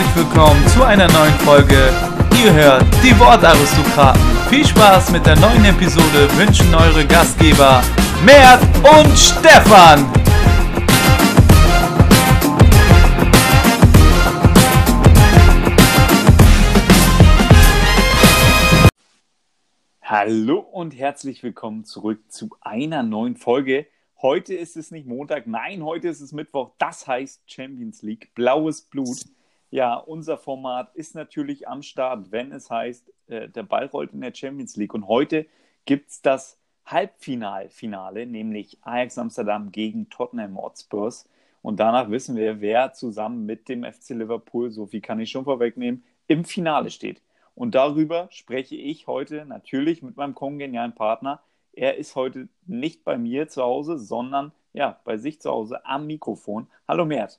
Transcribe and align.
herzlich 0.00 0.24
willkommen 0.24 0.66
zu 0.68 0.82
einer 0.82 1.12
neuen 1.12 1.34
Folge. 1.40 1.92
Ihr 2.42 2.54
hört 2.54 2.84
die 3.04 3.18
Wortaristokraten. 3.18 4.20
Viel 4.48 4.66
Spaß 4.66 5.10
mit 5.10 5.26
der 5.26 5.36
neuen 5.38 5.62
Episode 5.66 6.26
wünschen 6.38 6.74
eure 6.74 7.06
Gastgeber 7.06 7.82
Mert 8.24 8.62
und 8.78 9.14
Stefan. 9.18 10.10
Hallo 20.00 20.60
und 20.60 20.98
herzlich 20.98 21.42
willkommen 21.42 21.84
zurück 21.84 22.20
zu 22.32 22.48
einer 22.62 23.02
neuen 23.02 23.36
Folge. 23.36 23.86
Heute 24.22 24.54
ist 24.54 24.78
es 24.78 24.90
nicht 24.90 25.06
Montag, 25.06 25.46
nein, 25.46 25.84
heute 25.84 26.08
ist 26.08 26.22
es 26.22 26.32
Mittwoch. 26.32 26.72
Das 26.78 27.06
heißt 27.06 27.42
Champions 27.46 28.00
League, 28.00 28.34
blaues 28.34 28.80
Blut. 28.80 29.26
Ja, 29.70 29.94
unser 29.94 30.36
Format 30.36 30.94
ist 30.94 31.14
natürlich 31.14 31.68
am 31.68 31.82
Start, 31.82 32.32
wenn 32.32 32.50
es 32.50 32.70
heißt, 32.70 33.12
äh, 33.28 33.48
der 33.48 33.62
Ball 33.62 33.86
rollt 33.86 34.12
in 34.12 34.20
der 34.20 34.34
Champions 34.34 34.76
League. 34.76 34.94
Und 34.94 35.06
heute 35.06 35.46
gibt 35.84 36.10
es 36.10 36.22
das 36.22 36.58
Halbfinalfinale, 36.86 38.26
nämlich 38.26 38.78
Ajax 38.82 39.16
Amsterdam 39.16 39.70
gegen 39.70 40.10
Tottenham 40.10 40.58
Hotspurs. 40.58 41.28
Und 41.62 41.78
danach 41.78 42.10
wissen 42.10 42.34
wir, 42.34 42.60
wer 42.60 42.92
zusammen 42.94 43.46
mit 43.46 43.68
dem 43.68 43.84
FC 43.84 44.10
Liverpool, 44.10 44.70
so 44.72 44.86
viel 44.86 45.00
kann 45.00 45.20
ich 45.20 45.30
schon 45.30 45.44
vorwegnehmen, 45.44 46.02
im 46.26 46.44
Finale 46.44 46.90
steht. 46.90 47.22
Und 47.54 47.74
darüber 47.76 48.28
spreche 48.32 48.74
ich 48.76 49.06
heute 49.06 49.44
natürlich 49.44 50.02
mit 50.02 50.16
meinem 50.16 50.34
kongenialen 50.34 50.94
Partner. 50.94 51.40
Er 51.72 51.96
ist 51.96 52.16
heute 52.16 52.48
nicht 52.66 53.04
bei 53.04 53.18
mir 53.18 53.48
zu 53.48 53.62
Hause, 53.62 53.98
sondern 53.98 54.52
ja, 54.72 54.98
bei 55.04 55.16
sich 55.16 55.40
zu 55.40 55.50
Hause 55.50 55.84
am 55.86 56.06
Mikrofon. 56.06 56.66
Hallo 56.88 57.04
Mert. 57.04 57.38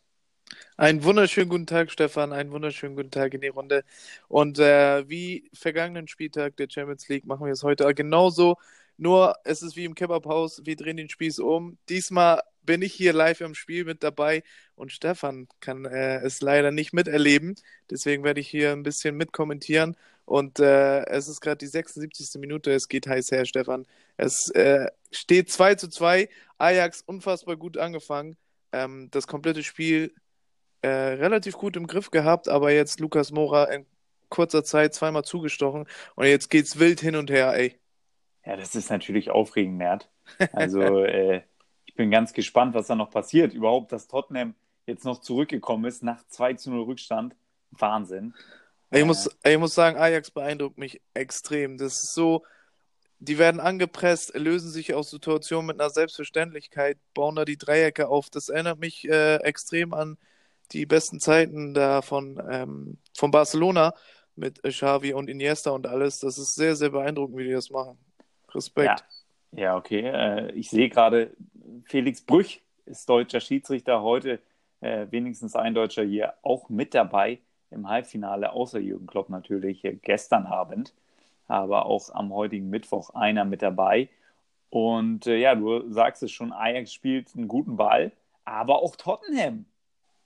Einen 0.78 1.04
wunderschönen 1.04 1.50
guten 1.50 1.68
Tag, 1.68 1.92
Stefan. 1.92 2.34
Einen 2.34 2.52
wunderschönen 2.52 2.96
guten 2.96 3.12
Tag 3.12 3.34
in 3.34 3.42
die 3.42 3.48
Runde. 3.50 3.84
Und 4.28 4.60
äh, 4.60 5.08
wie 5.10 5.50
vergangenen 5.54 6.08
Spieltag 6.08 6.58
der 6.58 6.68
Champions 6.70 7.08
League 7.08 7.26
machen 7.26 7.46
wir 7.46 7.54
es 7.54 7.64
heute 7.64 7.94
genauso. 7.94 8.58
Nur 8.98 9.36
es 9.44 9.62
ist 9.62 9.76
wie 9.76 9.86
im 9.86 9.96
Kebabhaus, 9.96 10.62
wir 10.66 10.76
drehen 10.76 10.98
den 10.98 11.10
Spieß 11.10 11.40
um. 11.40 11.78
Diesmal 11.90 12.42
bin 12.64 12.82
ich 12.82 12.94
hier 12.94 13.14
live 13.14 13.42
im 13.42 13.56
Spiel 13.56 13.86
mit 13.86 14.04
dabei 14.04 14.44
und 14.76 14.92
Stefan 14.92 15.48
kann 15.60 15.86
äh, 15.86 16.20
es 16.22 16.42
leider 16.42 16.72
nicht 16.72 16.94
miterleben. 16.94 17.56
Deswegen 17.90 18.24
werde 18.24 18.40
ich 18.42 18.48
hier 18.48 18.72
ein 18.72 18.84
bisschen 18.84 19.18
mitkommentieren. 19.18 19.98
Und 20.26 20.60
äh, 20.60 21.06
es 21.08 21.28
ist 21.28 21.42
gerade 21.42 21.58
die 21.58 21.68
76. 21.68 22.40
Minute, 22.40 22.72
es 22.72 22.88
geht 22.88 23.08
heiß 23.08 23.32
her, 23.32 23.46
Stefan. 23.46 23.86
Es 24.18 24.50
äh, 24.52 24.88
steht 25.12 25.52
2 25.52 25.76
zu 25.76 25.90
2. 25.90 26.30
Ajax 26.58 27.02
unfassbar 27.02 27.58
gut 27.58 27.78
angefangen. 27.78 28.38
Ähm, 28.72 29.10
das 29.12 29.28
komplette 29.28 29.64
Spiel 29.64 30.14
äh, 30.82 30.88
relativ 30.88 31.58
gut 31.58 31.76
im 31.76 31.88
Griff 31.88 32.12
gehabt, 32.12 32.50
aber 32.50 32.72
jetzt 32.72 33.00
Lukas 33.00 33.32
Mora 33.32 33.66
in 33.66 33.86
kurzer 34.30 34.64
Zeit 34.64 34.94
zweimal 34.94 35.24
zugestochen 35.24 35.86
und 36.16 36.26
jetzt 36.26 36.50
geht's 36.50 36.80
wild 36.80 37.00
hin 37.00 37.16
und 37.16 37.30
her, 37.30 37.54
ey. 37.54 37.78
Ja, 38.46 38.56
das 38.56 38.76
ist 38.76 38.90
natürlich 38.90 39.30
aufregend, 39.30 39.78
Mert. 39.78 40.10
Also, 40.54 41.04
äh, 41.04 41.44
ich 41.86 41.96
bin 41.96 42.10
ganz 42.10 42.34
gespannt, 42.34 42.74
was 42.74 42.88
da 42.88 42.96
noch 42.96 43.12
passiert. 43.12 43.54
Überhaupt, 43.54 43.92
dass 43.92 44.08
Tottenham 44.08 44.56
jetzt 44.86 45.06
noch 45.06 45.20
zurückgekommen 45.20 45.86
ist 45.86 46.04
nach 46.04 46.26
2 46.28 46.54
zu 46.54 46.72
0 46.72 46.84
Rückstand. 46.84 47.36
Wahnsinn. 47.72 48.34
Ich 48.92 49.06
muss, 49.06 49.30
ich 49.44 49.58
muss 49.58 49.74
sagen, 49.74 49.98
Ajax 49.98 50.32
beeindruckt 50.32 50.78
mich 50.78 51.02
extrem. 51.14 51.78
Das 51.78 52.04
ist 52.04 52.14
so, 52.14 52.44
die 53.20 53.38
werden 53.38 53.62
angepresst, 53.62 54.36
lösen 54.36 54.70
sich 54.70 54.94
aus 54.94 55.10
Situationen 55.10 55.68
mit 55.68 55.80
einer 55.80 55.90
Selbstverständlichkeit, 55.90 56.98
bauen 57.14 57.36
da 57.36 57.46
die 57.46 57.58
Dreiecke 57.58 58.10
auf. 58.10 58.30
Das 58.30 58.50
erinnert 58.50 58.80
mich 58.80 59.08
äh, 59.08 59.36
extrem 59.38 59.94
an 59.94 60.18
die 60.74 60.86
besten 60.86 61.20
Zeiten 61.20 61.74
da 61.74 62.02
von, 62.02 62.42
ähm, 62.50 62.98
von 63.16 63.32
Barcelona 63.32 63.94
mit 64.36 64.62
Xavi 64.64 65.14
und 65.14 65.30
Iniesta 65.30 65.72
und 65.72 65.88
alles. 65.88 66.20
Das 66.20 66.38
ist 66.38 66.56
sehr, 66.56 66.76
sehr 66.76 66.90
beeindruckend, 66.90 67.38
wie 67.38 67.46
die 67.46 67.52
das 67.52 67.70
machen. 67.70 67.98
Respekt. 68.54 69.04
Ja, 69.52 69.62
ja 69.62 69.78
okay. 69.78 70.02
Äh, 70.02 70.52
ich 70.54 70.70
sehe 70.70 70.90
gerade, 70.90 71.32
Felix 71.86 72.22
Brüch 72.22 72.62
ist 72.86 73.08
deutscher 73.10 73.40
Schiedsrichter, 73.40 74.02
heute 74.02 74.40
äh, 74.82 75.08
wenigstens 75.10 75.56
ein 75.56 75.74
Deutscher 75.74 76.04
hier 76.04 76.34
auch 76.42 76.70
mit 76.70 76.94
dabei 76.94 77.40
im 77.70 77.88
Halbfinale, 77.88 78.52
außer 78.52 78.80
Jürgen 78.80 79.08
Klopp 79.08 79.30
natürlich 79.30 79.88
gestern 80.02 80.46
Abend, 80.46 80.94
aber 81.48 81.86
auch 81.86 82.10
am 82.14 82.34
heutigen 82.34 82.70
Mittwoch 82.70 83.12
einer 83.12 83.46
mit 83.46 83.62
dabei. 83.62 84.10
Und 84.70 85.28
äh, 85.28 85.38
ja, 85.38 85.56
du 85.56 85.90
sagst 85.92 86.24
es 86.24 86.32
schon, 86.32 86.52
Ajax 86.52 86.94
spielt 86.94 87.36
einen 87.36 87.48
guten 87.48 87.78
Ball, 87.78 88.12
aber 88.46 88.82
auch 88.82 88.96
Tottenham 88.96 89.66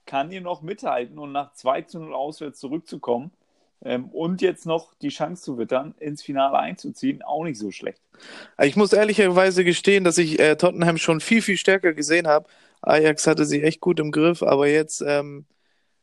kann 0.06 0.30
hier 0.30 0.40
noch 0.40 0.62
mithalten 0.62 1.18
und 1.18 1.32
nach 1.32 1.52
2 1.52 1.82
zu 1.82 1.98
0 1.98 2.14
auswärts 2.14 2.58
zurückzukommen 2.58 3.30
ähm, 3.84 4.06
und 4.06 4.40
jetzt 4.40 4.66
noch 4.66 4.94
die 4.94 5.08
Chance 5.08 5.42
zu 5.42 5.58
wittern, 5.58 5.94
ins 5.98 6.22
Finale 6.22 6.58
einzuziehen, 6.58 7.22
auch 7.22 7.44
nicht 7.44 7.58
so 7.58 7.70
schlecht. 7.70 8.00
Ich 8.62 8.76
muss 8.76 8.92
ehrlicherweise 8.92 9.64
gestehen, 9.64 10.04
dass 10.04 10.18
ich 10.18 10.38
äh, 10.38 10.56
Tottenham 10.56 10.96
schon 10.96 11.20
viel, 11.20 11.42
viel 11.42 11.56
stärker 11.56 11.92
gesehen 11.92 12.26
habe. 12.26 12.48
Ajax 12.82 13.26
hatte 13.26 13.44
sie 13.44 13.62
echt 13.62 13.80
gut 13.80 14.00
im 14.00 14.12
Griff, 14.12 14.42
aber 14.42 14.68
jetzt 14.68 15.02
ähm, 15.02 15.44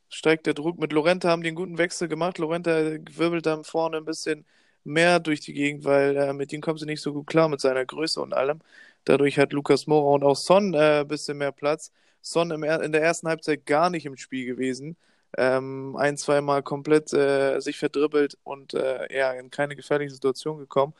steigt 0.10 0.46
der 0.46 0.54
Druck. 0.54 0.80
Mit 0.80 0.94
Lorenta 0.94 1.30
haben 1.30 1.42
die 1.42 1.48
einen 1.48 1.56
guten 1.56 1.78
Wechsel 1.78 2.08
gemacht. 2.08 2.38
Lorenta 2.38 2.72
wirbelt 3.16 3.46
dann 3.46 3.64
vorne 3.64 3.98
ein 3.98 4.06
bisschen 4.06 4.46
mehr 4.84 5.20
durch 5.20 5.40
die 5.40 5.54
Gegend, 5.54 5.86
weil 5.86 6.16
äh, 6.18 6.34
mit 6.34 6.54
ihm 6.54 6.62
kommen 6.62 6.78
sie 6.78 6.86
nicht 6.86 7.02
so 7.02 7.14
gut 7.14 7.28
klar 7.28 7.48
mit 7.50 7.62
seiner 7.62 7.86
Größe 7.86 8.22
und 8.22 8.34
allem. 8.34 8.60
Dadurch 9.06 9.40
hat 9.40 9.54
Lukas 9.54 9.88
Mora 9.88 10.16
und 10.16 10.24
auch 10.24 10.36
Son 10.36 10.74
äh, 10.74 11.02
ein 11.02 11.08
bisschen 11.08 11.38
mehr 11.38 11.52
Platz. 11.52 11.92
Son 12.24 12.52
im, 12.52 12.64
in 12.64 12.92
der 12.92 13.04
ersten 13.04 13.28
Halbzeit 13.28 13.66
gar 13.68 13.90
nicht 13.92 14.06
im 14.08 14.18
Spiel 14.18 14.46
gewesen. 14.48 14.98
Ähm, 15.38 15.96
ein, 15.98 16.18
zweimal 16.18 16.64
komplett 16.64 17.14
äh, 17.14 17.60
sich 17.60 17.78
verdribbelt 17.78 18.38
und 18.44 18.74
äh, 18.76 19.08
ja, 19.16 19.32
in 19.34 19.50
keine 19.52 19.76
gefährliche 19.76 20.14
Situation 20.14 20.58
gekommen. 20.60 20.94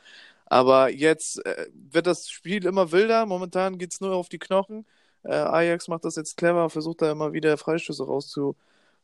Aber 0.46 0.90
jetzt 0.90 1.44
äh, 1.46 1.68
wird 1.72 2.06
das 2.06 2.30
Spiel 2.30 2.66
immer 2.66 2.92
wilder. 2.92 3.26
Momentan 3.26 3.78
geht 3.78 3.92
es 3.92 4.00
nur 4.00 4.14
auf 4.14 4.28
die 4.28 4.38
Knochen. 4.38 4.86
Äh, 5.22 5.34
Ajax 5.34 5.88
macht 5.88 6.04
das 6.04 6.16
jetzt 6.16 6.36
clever, 6.36 6.70
versucht 6.70 7.02
da 7.02 7.10
immer 7.12 7.32
wieder 7.32 7.56
Freistöße 7.58 8.04
rauszu, 8.04 8.56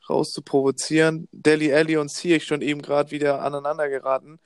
rauszuprovozieren. 0.08 1.28
Deli 1.32 1.72
Alli 1.72 1.96
und 1.96 2.10
Ziyech 2.10 2.44
schon 2.44 2.62
eben 2.62 2.82
gerade 2.82 3.10
wieder 3.10 3.42
aneinander 3.42 3.88
geraten. 3.88 4.38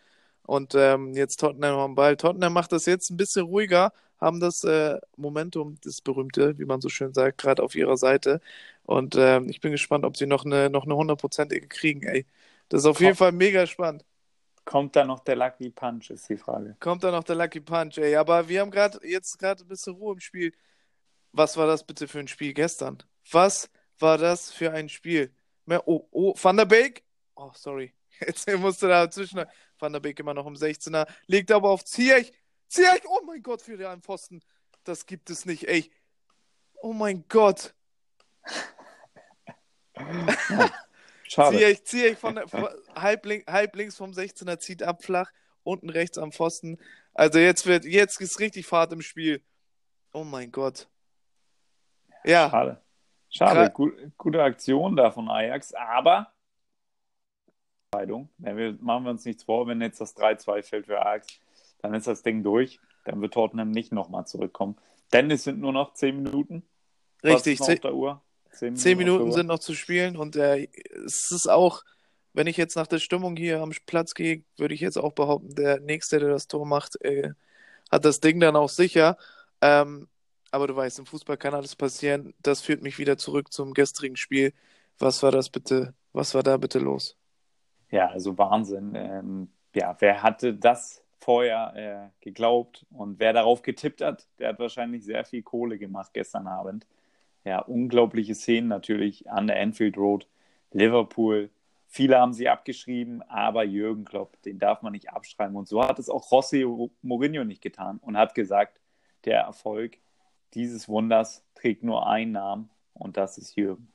Und 0.46 0.74
ähm, 0.76 1.14
jetzt 1.14 1.40
Tottenham 1.40 1.78
am 1.78 1.94
Ball. 1.94 2.16
Tottenham 2.16 2.52
macht 2.52 2.72
das 2.72 2.86
jetzt 2.86 3.10
ein 3.10 3.16
bisschen 3.16 3.46
ruhiger, 3.46 3.92
haben 4.20 4.40
das 4.40 4.64
äh, 4.64 4.98
Momentum, 5.16 5.76
das 5.82 6.00
berühmte, 6.00 6.58
wie 6.58 6.64
man 6.64 6.80
so 6.80 6.88
schön 6.88 7.12
sagt, 7.14 7.38
gerade 7.38 7.62
auf 7.62 7.74
ihrer 7.74 7.96
Seite. 7.96 8.40
Und 8.84 9.16
ähm, 9.16 9.48
ich 9.48 9.60
bin 9.60 9.72
gespannt, 9.72 10.04
ob 10.04 10.16
sie 10.16 10.26
noch 10.26 10.44
eine 10.44 10.70
noch 10.70 10.84
eine 10.84 10.96
hundertprozentige 10.96 11.68
kriegen, 11.68 12.02
ey. 12.02 12.26
Das 12.68 12.82
ist 12.82 12.86
auf 12.86 13.00
jeden 13.00 13.16
Fall 13.16 13.32
mega 13.32 13.66
spannend. 13.66 14.04
Kommt 14.64 14.96
da 14.96 15.04
noch 15.04 15.20
der 15.20 15.36
Lucky 15.36 15.70
Punch, 15.70 16.10
ist 16.10 16.28
die 16.28 16.38
Frage. 16.38 16.76
Kommt 16.80 17.04
da 17.04 17.10
noch 17.10 17.24
der 17.24 17.36
Lucky 17.36 17.60
Punch, 17.60 17.98
ey. 17.98 18.16
Aber 18.16 18.48
wir 18.48 18.60
haben 18.60 18.70
gerade 18.70 18.98
jetzt 19.06 19.38
gerade 19.38 19.62
ein 19.62 19.68
bisschen 19.68 19.94
Ruhe 19.94 20.14
im 20.14 20.20
Spiel. 20.20 20.52
Was 21.32 21.56
war 21.56 21.66
das 21.66 21.84
bitte 21.84 22.08
für 22.08 22.20
ein 22.20 22.28
Spiel 22.28 22.54
gestern? 22.54 22.98
Was 23.30 23.68
war 23.98 24.18
das 24.18 24.52
für 24.52 24.72
ein 24.72 24.88
Spiel? 24.88 25.34
Oh, 25.84 26.06
oh, 26.10 26.34
Van 26.40 26.56
der 26.56 26.64
Beek. 26.64 27.04
Oh, 27.34 27.50
sorry. 27.54 27.92
Jetzt 28.20 28.48
musste 28.58 28.88
da 28.88 29.10
zwischen. 29.10 29.44
Van 29.78 29.92
der 29.92 30.00
Beek 30.00 30.20
immer 30.20 30.34
noch 30.34 30.46
um 30.46 30.54
16er. 30.54 31.06
Legt 31.26 31.50
aber 31.50 31.70
auf 31.70 31.84
Ziyech. 31.84 32.32
Ziyech. 32.74 33.02
Oh 33.08 33.20
mein 33.24 33.42
Gott, 33.42 33.62
für 33.62 33.76
den 33.76 34.02
Pfosten. 34.02 34.40
Das 34.82 35.06
gibt 35.06 35.30
es 35.30 35.46
nicht, 35.46 35.68
ey. 35.68 35.90
Oh 36.82 36.92
mein 36.92 37.24
Gott. 37.28 37.74
Schade. 41.22 41.56
Ziyech, 41.56 41.84
Ziyech 41.84 42.18
von, 42.18 42.34
der, 42.34 42.48
von 42.48 42.68
halb, 42.94 43.24
link, 43.26 43.50
halb 43.50 43.76
links 43.76 43.96
vom 43.96 44.10
16er 44.10 44.58
zieht 44.58 44.82
ab 44.82 45.04
flach. 45.04 45.30
Unten 45.62 45.88
rechts 45.88 46.18
am 46.18 46.32
Pfosten. 46.32 46.78
Also 47.14 47.38
jetzt 47.38 47.64
wird, 47.66 47.84
jetzt 47.84 48.20
ist 48.20 48.40
richtig 48.40 48.66
Fahrt 48.66 48.92
im 48.92 49.02
Spiel. 49.02 49.40
Oh 50.12 50.24
mein 50.24 50.50
Gott. 50.50 50.88
Ja. 52.24 52.50
Schade. 52.50 52.80
Schade, 53.30 53.70
Gut, 53.70 53.94
gute 54.16 54.42
Aktion 54.42 54.94
da 54.94 55.10
von 55.10 55.28
Ajax, 55.28 55.74
aber 55.74 56.32
wir 57.92 58.76
machen 58.80 59.04
wir 59.04 59.10
uns 59.10 59.24
nichts 59.24 59.44
vor, 59.44 59.66
wenn 59.66 59.80
jetzt 59.80 60.00
das 60.00 60.16
3-2 60.16 60.62
fällt 60.62 60.86
für 60.86 61.04
Ajax, 61.04 61.40
dann 61.84 61.94
ist 61.94 62.06
das 62.06 62.22
Ding 62.22 62.42
durch. 62.42 62.80
Dann 63.04 63.20
wird 63.20 63.34
Tottenham 63.34 63.70
nicht 63.70 63.92
nochmal 63.92 64.26
zurückkommen. 64.26 64.76
Denn 65.12 65.30
es 65.30 65.44
sind 65.44 65.60
nur 65.60 65.72
noch 65.72 65.92
10 65.92 66.22
Minuten. 66.22 66.62
Richtig, 67.22 67.60
10 67.60 67.80
Minuten, 67.82 68.76
10 68.76 68.98
Minuten 68.98 69.32
sind 69.32 69.46
noch 69.46 69.58
zu 69.58 69.74
spielen 69.74 70.16
und 70.16 70.36
äh, 70.36 70.68
es 71.04 71.30
ist 71.30 71.48
auch, 71.48 71.82
wenn 72.32 72.46
ich 72.46 72.56
jetzt 72.56 72.76
nach 72.76 72.86
der 72.86 72.98
Stimmung 72.98 73.36
hier 73.36 73.60
am 73.60 73.72
Platz 73.86 74.14
gehe, 74.14 74.44
würde 74.56 74.74
ich 74.74 74.80
jetzt 74.80 74.96
auch 74.96 75.12
behaupten, 75.12 75.54
der 75.54 75.80
Nächste, 75.80 76.18
der 76.20 76.30
das 76.30 76.48
Tor 76.48 76.66
macht, 76.66 77.00
äh, 77.02 77.30
hat 77.90 78.04
das 78.04 78.20
Ding 78.20 78.40
dann 78.40 78.56
auch 78.56 78.68
sicher. 78.68 79.16
Ähm, 79.60 80.08
aber 80.50 80.66
du 80.66 80.76
weißt, 80.76 80.98
im 80.98 81.06
Fußball 81.06 81.36
kann 81.36 81.54
alles 81.54 81.76
passieren. 81.76 82.32
Das 82.40 82.60
führt 82.60 82.82
mich 82.82 82.98
wieder 82.98 83.18
zurück 83.18 83.52
zum 83.52 83.74
gestrigen 83.74 84.16
Spiel. 84.16 84.52
Was 84.98 85.22
war 85.22 85.32
das 85.32 85.50
bitte? 85.50 85.94
Was 86.12 86.34
war 86.34 86.42
da 86.42 86.56
bitte 86.56 86.78
los? 86.78 87.16
Ja, 87.90 88.08
also 88.08 88.36
Wahnsinn. 88.38 88.94
Ähm, 88.94 89.48
ja, 89.74 89.96
wer 89.98 90.22
hatte 90.22 90.54
das 90.54 91.03
vorher 91.24 92.12
äh, 92.20 92.24
geglaubt 92.24 92.86
und 92.90 93.18
wer 93.18 93.32
darauf 93.32 93.62
getippt 93.62 94.02
hat, 94.02 94.26
der 94.38 94.50
hat 94.50 94.58
wahrscheinlich 94.58 95.04
sehr 95.04 95.24
viel 95.24 95.42
Kohle 95.42 95.78
gemacht 95.78 96.12
gestern 96.12 96.46
Abend. 96.46 96.86
Ja, 97.44 97.60
unglaubliche 97.60 98.34
Szenen 98.34 98.68
natürlich 98.68 99.30
an 99.30 99.46
der 99.46 99.60
Anfield 99.60 99.96
Road. 99.96 100.26
Liverpool 100.72 101.50
Viele 101.94 102.18
haben 102.18 102.32
sie 102.32 102.48
abgeschrieben, 102.48 103.22
aber 103.28 103.62
Jürgen 103.62 104.04
Klopp, 104.04 104.42
den 104.42 104.58
darf 104.58 104.82
man 104.82 104.94
nicht 104.94 105.10
abschreiben. 105.10 105.54
Und 105.54 105.68
so 105.68 105.80
hat 105.80 106.00
es 106.00 106.08
auch 106.08 106.28
José 106.28 106.90
Mourinho 107.02 107.44
nicht 107.44 107.62
getan 107.62 107.98
und 107.98 108.16
hat 108.16 108.34
gesagt, 108.34 108.80
der 109.24 109.42
Erfolg 109.42 109.98
dieses 110.54 110.88
Wunders 110.88 111.44
trägt 111.54 111.84
nur 111.84 112.08
einen 112.08 112.32
Namen 112.32 112.68
und 112.94 113.16
das 113.16 113.38
ist 113.38 113.54
Jürgen. 113.54 113.92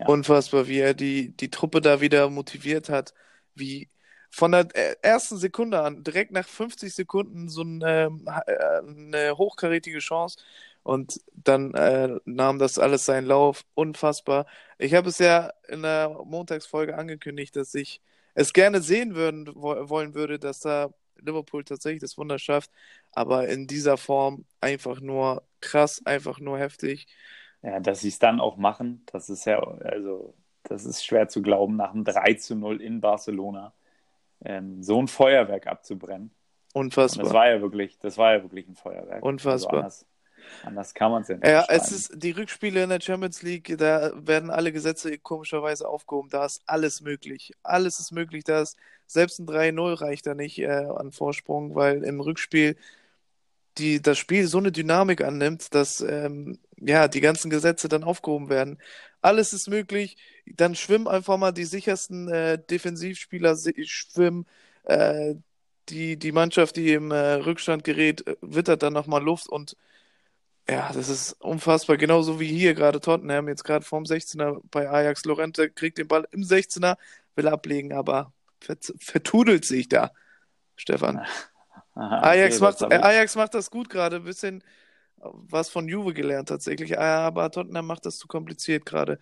Ja. 0.00 0.08
Unfassbar, 0.08 0.66
wie 0.66 0.80
er 0.80 0.92
die, 0.92 1.36
die 1.36 1.48
Truppe 1.48 1.80
da 1.80 2.00
wieder 2.00 2.28
motiviert 2.30 2.88
hat, 2.88 3.14
wie 3.54 3.90
von 4.30 4.52
der 4.52 4.68
äh, 4.74 4.96
ersten 5.02 5.36
Sekunde 5.36 5.80
an, 5.80 6.02
direkt 6.04 6.32
nach 6.32 6.46
50 6.46 6.94
Sekunden 6.94 7.48
so 7.48 7.62
eine, 7.62 8.10
äh, 8.46 8.78
eine 8.86 9.38
hochkarätige 9.38 9.98
Chance 9.98 10.38
und 10.82 11.20
dann 11.34 11.74
äh, 11.74 12.16
nahm 12.24 12.58
das 12.58 12.78
alles 12.78 13.06
seinen 13.06 13.26
Lauf. 13.26 13.64
Unfassbar. 13.74 14.46
Ich 14.78 14.94
habe 14.94 15.08
es 15.08 15.18
ja 15.18 15.50
in 15.68 15.82
der 15.82 16.10
Montagsfolge 16.24 16.96
angekündigt, 16.96 17.56
dass 17.56 17.74
ich 17.74 18.00
es 18.34 18.52
gerne 18.52 18.80
sehen 18.80 19.14
würden, 19.14 19.48
wollen 19.54 20.14
würde, 20.14 20.38
dass 20.38 20.60
da 20.60 20.90
Liverpool 21.16 21.64
tatsächlich 21.64 22.02
das 22.02 22.18
Wunder 22.18 22.38
schafft. 22.38 22.70
Aber 23.12 23.48
in 23.48 23.66
dieser 23.66 23.96
Form 23.96 24.44
einfach 24.60 25.00
nur 25.00 25.42
krass, 25.60 26.02
einfach 26.04 26.38
nur 26.38 26.58
heftig. 26.58 27.08
Ja, 27.62 27.80
dass 27.80 28.00
sie 28.00 28.08
es 28.08 28.18
dann 28.18 28.38
auch 28.38 28.56
machen, 28.56 29.02
das 29.06 29.28
ist 29.28 29.44
ja, 29.44 29.58
also, 29.58 30.34
das 30.62 30.84
ist 30.84 31.04
schwer 31.04 31.26
zu 31.28 31.42
glauben, 31.42 31.76
nach 31.76 31.92
einem 31.92 32.04
3 32.04 32.34
zu 32.34 32.54
0 32.54 32.80
in 32.80 33.00
Barcelona 33.00 33.72
ähm, 34.46 34.82
so 34.82 35.00
ein 35.00 35.08
Feuerwerk 35.08 35.66
abzubrennen. 35.66 36.30
Unfassbar. 36.72 37.24
Und 37.24 37.28
das 37.28 37.34
war 37.34 37.50
ja 37.50 37.60
wirklich, 37.60 37.98
das 37.98 38.18
war 38.18 38.34
ja 38.34 38.42
wirklich 38.42 38.68
ein 38.68 38.76
Feuerwerk. 38.76 39.24
Unfassbar. 39.24 39.84
Also 39.84 40.04
Anders 40.64 40.94
kann 40.94 41.10
man 41.10 41.22
es 41.22 41.28
ja 41.28 41.36
nicht. 41.36 41.46
Ja, 41.46 41.64
es 41.68 41.90
ist 41.90 42.22
die 42.22 42.30
Rückspiele 42.30 42.82
in 42.82 42.90
der 42.90 43.00
Champions 43.00 43.42
League, 43.42 43.76
da 43.78 44.12
werden 44.14 44.50
alle 44.50 44.72
Gesetze 44.72 45.18
komischerweise 45.18 45.88
aufgehoben. 45.88 46.28
Da 46.30 46.44
ist 46.44 46.62
alles 46.66 47.00
möglich. 47.00 47.52
Alles 47.62 48.00
ist 48.00 48.12
möglich. 48.12 48.44
Da 48.44 48.62
ist 48.62 48.76
selbst 49.06 49.38
ein 49.38 49.46
3-0 49.46 50.00
reicht 50.00 50.26
da 50.26 50.34
nicht 50.34 50.58
äh, 50.58 50.68
an 50.68 51.12
Vorsprung, 51.12 51.74
weil 51.74 52.04
im 52.04 52.20
Rückspiel 52.20 52.76
die, 53.78 54.00
das 54.00 54.18
Spiel 54.18 54.46
so 54.46 54.58
eine 54.58 54.72
Dynamik 54.72 55.22
annimmt, 55.22 55.74
dass 55.74 56.00
ähm, 56.00 56.58
ja, 56.78 57.08
die 57.08 57.20
ganzen 57.20 57.50
Gesetze 57.50 57.88
dann 57.88 58.04
aufgehoben 58.04 58.48
werden. 58.48 58.78
Alles 59.22 59.52
ist 59.52 59.68
möglich. 59.68 60.16
Dann 60.46 60.74
schwimmen 60.74 61.08
einfach 61.08 61.36
mal 61.38 61.52
die 61.52 61.64
sichersten 61.64 62.28
äh, 62.28 62.58
Defensivspieler 62.58 63.56
schwimmen. 63.84 64.46
Äh, 64.84 65.36
die, 65.88 66.18
die 66.18 66.32
Mannschaft, 66.32 66.76
die 66.76 66.92
im 66.92 67.10
äh, 67.10 67.34
Rückstand 67.34 67.84
gerät, 67.84 68.26
äh, 68.26 68.36
wittert 68.40 68.82
dann 68.82 68.92
nochmal 68.92 69.22
Luft 69.22 69.48
und 69.48 69.76
ja, 70.68 70.90
das 70.92 71.08
ist 71.08 71.32
unfassbar. 71.34 71.96
Genauso 71.96 72.40
wie 72.40 72.48
hier 72.48 72.74
gerade 72.74 73.00
Tottenham, 73.00 73.48
jetzt 73.48 73.62
gerade 73.62 73.84
vorm 73.84 74.02
16er 74.02 74.60
bei 74.70 74.90
Ajax. 74.90 75.24
Lorente 75.24 75.70
kriegt 75.70 75.98
den 75.98 76.08
Ball 76.08 76.26
im 76.32 76.42
16er, 76.42 76.96
will 77.36 77.46
ablegen, 77.46 77.92
aber 77.92 78.32
vertudelt 78.98 79.64
sich 79.64 79.88
da, 79.88 80.10
Stefan. 80.74 81.24
Aha, 81.94 82.18
okay, 82.18 82.28
Ajax, 82.28 82.60
macht, 82.60 82.82
Ajax 82.82 83.36
macht 83.36 83.54
das 83.54 83.70
gut 83.70 83.88
gerade, 83.88 84.16
ein 84.16 84.24
bisschen 84.24 84.62
was 85.18 85.68
von 85.68 85.88
Juve 85.88 86.14
gelernt 86.14 86.48
tatsächlich, 86.48 86.98
aber 86.98 87.50
Tottenham 87.50 87.86
macht 87.86 88.06
das 88.06 88.18
zu 88.18 88.28
kompliziert 88.28 88.86
gerade. 88.86 89.18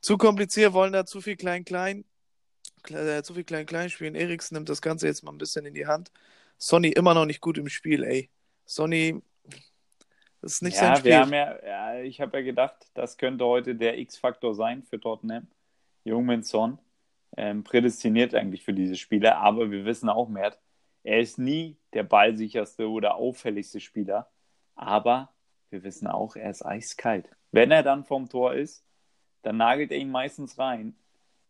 Zu 0.00 0.18
kompliziert, 0.18 0.72
wollen 0.72 0.92
da 0.92 1.06
zu 1.06 1.20
viel 1.20 1.36
Klein-Klein, 1.36 2.04
äh, 2.90 3.22
zu 3.22 3.34
viel 3.34 3.44
Klein-Klein 3.44 3.90
spielen. 3.90 4.14
Eriksen 4.14 4.54
nimmt 4.54 4.68
das 4.68 4.82
Ganze 4.82 5.06
jetzt 5.06 5.22
mal 5.22 5.32
ein 5.32 5.38
bisschen 5.38 5.64
in 5.64 5.74
die 5.74 5.86
Hand. 5.86 6.10
Sonny 6.58 6.88
immer 6.88 7.14
noch 7.14 7.26
nicht 7.26 7.40
gut 7.40 7.58
im 7.58 7.68
Spiel, 7.68 8.04
ey. 8.04 8.30
Sonny 8.66 9.22
das 10.44 10.52
ist 10.52 10.62
nicht 10.62 10.74
ja, 10.74 10.80
sein 10.80 10.96
Spiel. 10.96 11.10
Wir 11.12 11.20
haben 11.20 11.32
ja, 11.32 11.64
ja, 11.64 12.00
ich 12.02 12.20
habe 12.20 12.36
ja 12.36 12.44
gedacht, 12.44 12.76
das 12.92 13.16
könnte 13.16 13.46
heute 13.46 13.74
der 13.74 13.98
X-Faktor 13.98 14.54
sein 14.54 14.82
für 14.82 15.00
Tottenham. 15.00 15.46
Jungmin 16.04 16.42
Son 16.42 16.78
ähm, 17.38 17.64
prädestiniert 17.64 18.34
eigentlich 18.34 18.62
für 18.62 18.74
diese 18.74 18.96
Spiele, 18.96 19.38
aber 19.38 19.70
wir 19.70 19.86
wissen 19.86 20.10
auch, 20.10 20.28
Mert, 20.28 20.60
er 21.02 21.20
ist 21.20 21.38
nie 21.38 21.78
der 21.94 22.02
ballsicherste 22.02 22.86
oder 22.90 23.14
auffälligste 23.14 23.80
Spieler, 23.80 24.28
aber 24.76 25.30
wir 25.70 25.82
wissen 25.82 26.06
auch, 26.06 26.36
er 26.36 26.50
ist 26.50 26.64
eiskalt. 26.64 27.28
Wenn 27.52 27.70
er 27.70 27.82
dann 27.82 28.04
vom 28.04 28.28
Tor 28.28 28.54
ist, 28.54 28.84
dann 29.42 29.56
nagelt 29.56 29.92
er 29.92 29.98
ihn 29.98 30.10
meistens 30.10 30.58
rein. 30.58 30.94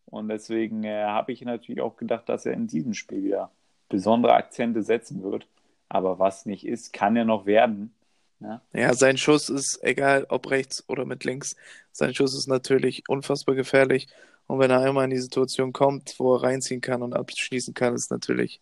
Und 0.06 0.28
deswegen 0.28 0.84
äh, 0.84 1.04
habe 1.04 1.32
ich 1.32 1.42
natürlich 1.42 1.80
auch 1.80 1.96
gedacht, 1.96 2.28
dass 2.28 2.46
er 2.46 2.52
in 2.52 2.66
diesem 2.66 2.94
Spiel 2.94 3.24
wieder 3.24 3.50
besondere 3.88 4.34
Akzente 4.34 4.82
setzen 4.82 5.22
wird. 5.22 5.46
Aber 5.88 6.18
was 6.18 6.46
nicht 6.46 6.66
ist, 6.66 6.92
kann 6.92 7.16
er 7.16 7.24
noch 7.24 7.46
werden. 7.46 7.94
Ja. 8.40 8.60
ja, 8.72 8.94
sein 8.94 9.16
Schuss 9.16 9.48
ist 9.48 9.82
egal, 9.82 10.26
ob 10.28 10.50
rechts 10.50 10.86
oder 10.88 11.04
mit 11.04 11.24
links. 11.24 11.56
Sein 11.92 12.14
Schuss 12.14 12.34
ist 12.34 12.48
natürlich 12.48 13.04
unfassbar 13.08 13.54
gefährlich. 13.54 14.08
Und 14.46 14.58
wenn 14.58 14.70
er 14.70 14.80
einmal 14.80 15.04
in 15.04 15.10
die 15.10 15.18
Situation 15.18 15.72
kommt, 15.72 16.16
wo 16.18 16.34
er 16.34 16.42
reinziehen 16.42 16.80
kann 16.80 17.02
und 17.02 17.14
abschließen 17.14 17.72
kann, 17.72 17.94
ist 17.94 18.10
natürlich, 18.10 18.60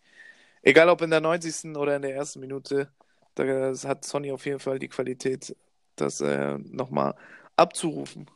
egal 0.61 0.89
ob 0.89 1.01
in 1.01 1.09
der 1.09 1.19
90. 1.21 1.75
oder 1.75 1.95
in 1.95 2.03
der 2.03 2.15
ersten 2.15 2.39
Minute, 2.39 2.89
da 3.35 3.73
hat 3.85 4.05
Sonny 4.05 4.31
auf 4.31 4.45
jeden 4.45 4.59
Fall 4.59 4.79
die 4.79 4.89
Qualität, 4.89 5.55
das 5.95 6.21
äh, 6.21 6.57
nochmal 6.57 7.15
abzurufen. 7.55 8.27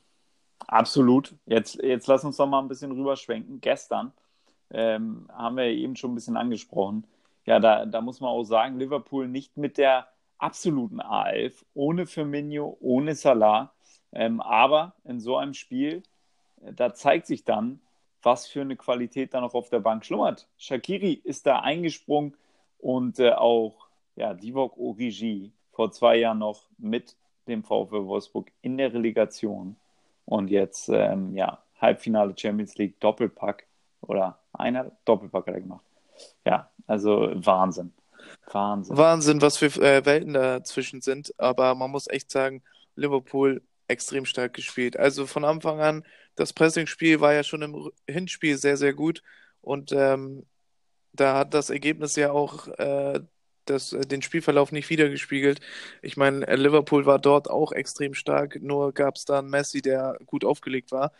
Absolut. 0.67 1.35
Jetzt, 1.45 1.81
jetzt 1.81 2.07
lass 2.07 2.23
uns 2.23 2.37
doch 2.37 2.47
mal 2.47 2.59
ein 2.59 2.67
bisschen 2.67 2.91
rüberschwenken. 2.91 3.61
Gestern 3.61 4.11
ähm, 4.71 5.29
haben 5.31 5.57
wir 5.57 5.65
eben 5.65 5.95
schon 5.95 6.11
ein 6.11 6.15
bisschen 6.15 6.37
angesprochen. 6.37 7.05
Ja, 7.45 7.59
da, 7.59 7.85
da 7.85 8.01
muss 8.01 8.19
man 8.19 8.29
auch 8.29 8.43
sagen, 8.43 8.77
Liverpool 8.77 9.27
nicht 9.27 9.55
mit 9.57 9.77
der 9.77 10.07
absoluten 10.37 11.01
A11, 11.01 11.63
ohne 11.73 12.05
Firmino, 12.05 12.77
ohne 12.81 13.15
Salah. 13.15 13.73
Ähm, 14.11 14.41
aber 14.41 14.95
in 15.03 15.19
so 15.19 15.37
einem 15.37 15.53
Spiel, 15.53 16.03
äh, 16.61 16.73
da 16.73 16.93
zeigt 16.93 17.27
sich 17.27 17.43
dann, 17.43 17.79
was 18.21 18.47
für 18.47 18.61
eine 18.61 18.75
Qualität 18.75 19.33
da 19.33 19.41
noch 19.41 19.53
auf 19.53 19.69
der 19.69 19.79
Bank 19.79 20.05
schlummert. 20.05 20.47
Shakiri 20.57 21.13
ist 21.13 21.45
da 21.45 21.59
eingesprungen 21.59 22.35
und 22.79 23.19
äh, 23.19 23.31
auch 23.31 23.86
ja, 24.17 24.33
Divock 24.33 24.77
Origi 24.77 25.51
vor 25.71 25.91
zwei 25.91 26.17
Jahren 26.17 26.39
noch 26.39 26.63
mit 26.77 27.15
dem 27.47 27.63
VfL 27.63 28.05
Wolfsburg 28.05 28.51
in 28.61 28.77
der 28.77 28.93
Relegation 28.93 29.77
und 30.25 30.49
jetzt 30.49 30.89
ähm, 30.89 31.33
ja, 31.35 31.63
Halbfinale 31.79 32.33
Champions 32.35 32.75
League 32.77 32.99
Doppelpack 32.99 33.65
oder 34.01 34.39
einer 34.53 34.91
Doppelpack 35.05 35.47
hat 35.47 35.53
er 35.53 35.61
gemacht. 35.61 35.85
Ja, 36.45 36.69
also 36.87 37.31
Wahnsinn. 37.35 37.93
Wahnsinn. 38.51 38.97
Wahnsinn, 38.97 39.41
was 39.41 39.57
für 39.57 39.67
äh, 39.81 40.05
Welten 40.05 40.33
dazwischen 40.33 41.01
sind. 41.01 41.33
Aber 41.39 41.75
man 41.75 41.91
muss 41.91 42.07
echt 42.07 42.31
sagen, 42.31 42.63
Liverpool 42.95 43.61
extrem 43.87 44.25
stark 44.25 44.53
gespielt. 44.53 44.97
Also 44.97 45.27
von 45.27 45.45
Anfang 45.45 45.79
an, 45.79 46.03
das 46.35 46.53
Pressing-Spiel 46.53 47.21
war 47.21 47.33
ja 47.33 47.43
schon 47.43 47.61
im 47.61 47.91
Hinspiel 48.07 48.57
sehr, 48.57 48.77
sehr 48.77 48.93
gut. 48.93 49.21
Und 49.61 49.91
ähm, 49.91 50.45
da 51.13 51.37
hat 51.37 51.53
das 51.53 51.69
Ergebnis 51.69 52.15
ja 52.15 52.31
auch 52.31 52.67
äh, 52.67 53.21
das, 53.69 53.93
äh, 53.93 54.01
den 54.01 54.21
Spielverlauf 54.21 54.71
nicht 54.71 54.89
wiedergespiegelt. 54.89 55.59
Ich 56.01 56.17
meine, 56.17 56.45
Liverpool 56.55 57.05
war 57.05 57.19
dort 57.19 57.49
auch 57.49 57.71
extrem 57.71 58.13
stark, 58.13 58.61
nur 58.61 58.93
gab 58.93 59.15
es 59.15 59.25
da 59.25 59.39
einen 59.39 59.49
Messi, 59.49 59.81
der 59.81 60.17
gut 60.25 60.45
aufgelegt 60.45 60.91
war. 60.91 61.11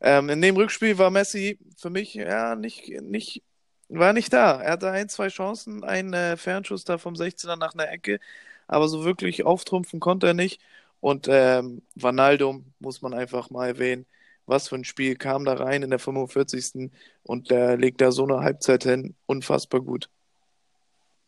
Ähm, 0.00 0.28
in 0.30 0.42
dem 0.42 0.56
Rückspiel 0.56 0.98
war 0.98 1.10
Messi 1.10 1.58
für 1.76 1.90
mich 1.90 2.14
ja 2.14 2.56
nicht, 2.56 2.88
nicht 3.02 3.42
war 3.88 4.12
nicht 4.12 4.32
da. 4.32 4.60
Er 4.60 4.72
hatte 4.72 4.90
ein, 4.90 5.08
zwei 5.08 5.28
Chancen, 5.28 5.84
einen 5.84 6.12
äh, 6.14 6.36
Fernschuss 6.36 6.84
da 6.84 6.98
vom 6.98 7.16
16er 7.16 7.56
nach 7.56 7.74
einer 7.74 7.90
Ecke, 7.90 8.20
aber 8.66 8.88
so 8.88 9.04
wirklich 9.04 9.44
auftrumpfen 9.44 10.00
konnte 10.00 10.28
er 10.28 10.34
nicht. 10.34 10.60
Und 11.00 11.26
ähm, 11.30 11.82
Vanaldo 11.94 12.62
muss 12.78 13.02
man 13.02 13.14
einfach 13.14 13.50
mal 13.50 13.68
erwähnen. 13.68 14.06
Was 14.46 14.68
für 14.68 14.76
ein 14.76 14.84
Spiel 14.84 15.16
kam 15.16 15.44
da 15.44 15.54
rein 15.54 15.82
in 15.82 15.90
der 15.90 15.98
45. 15.98 16.90
und 17.22 17.50
der 17.50 17.76
legt 17.76 18.00
da 18.00 18.12
so 18.12 18.24
eine 18.24 18.40
Halbzeit 18.40 18.84
hin. 18.84 19.14
Unfassbar 19.26 19.80
gut. 19.80 20.08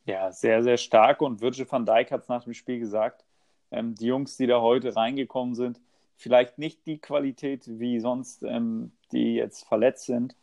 Ja, 0.07 0.33
sehr, 0.33 0.63
sehr 0.63 0.77
stark. 0.77 1.23
Und 1.23 1.41
Virgil 1.41 1.67
van 1.71 1.87
Dijk 1.87 2.11
hat 2.11 2.23
es 2.23 2.29
nach 2.29 2.45
dem 2.45 2.55
Spiel 2.55 2.79
gesagt. 2.79 3.25
Ähm, 3.71 3.95
die 3.95 4.07
Jungs, 4.07 4.37
die 4.37 4.47
da 4.47 4.61
heute 4.61 4.95
reingekommen 4.97 5.55
sind, 5.55 5.81
vielleicht 6.17 6.59
nicht 6.59 6.87
die 6.87 6.99
Qualität 6.99 7.63
wie 7.67 8.01
sonst, 8.01 8.43
ähm, 8.43 8.93
die 9.13 9.35
jetzt 9.35 9.67
verletzt 9.67 10.05
sind, 10.07 10.37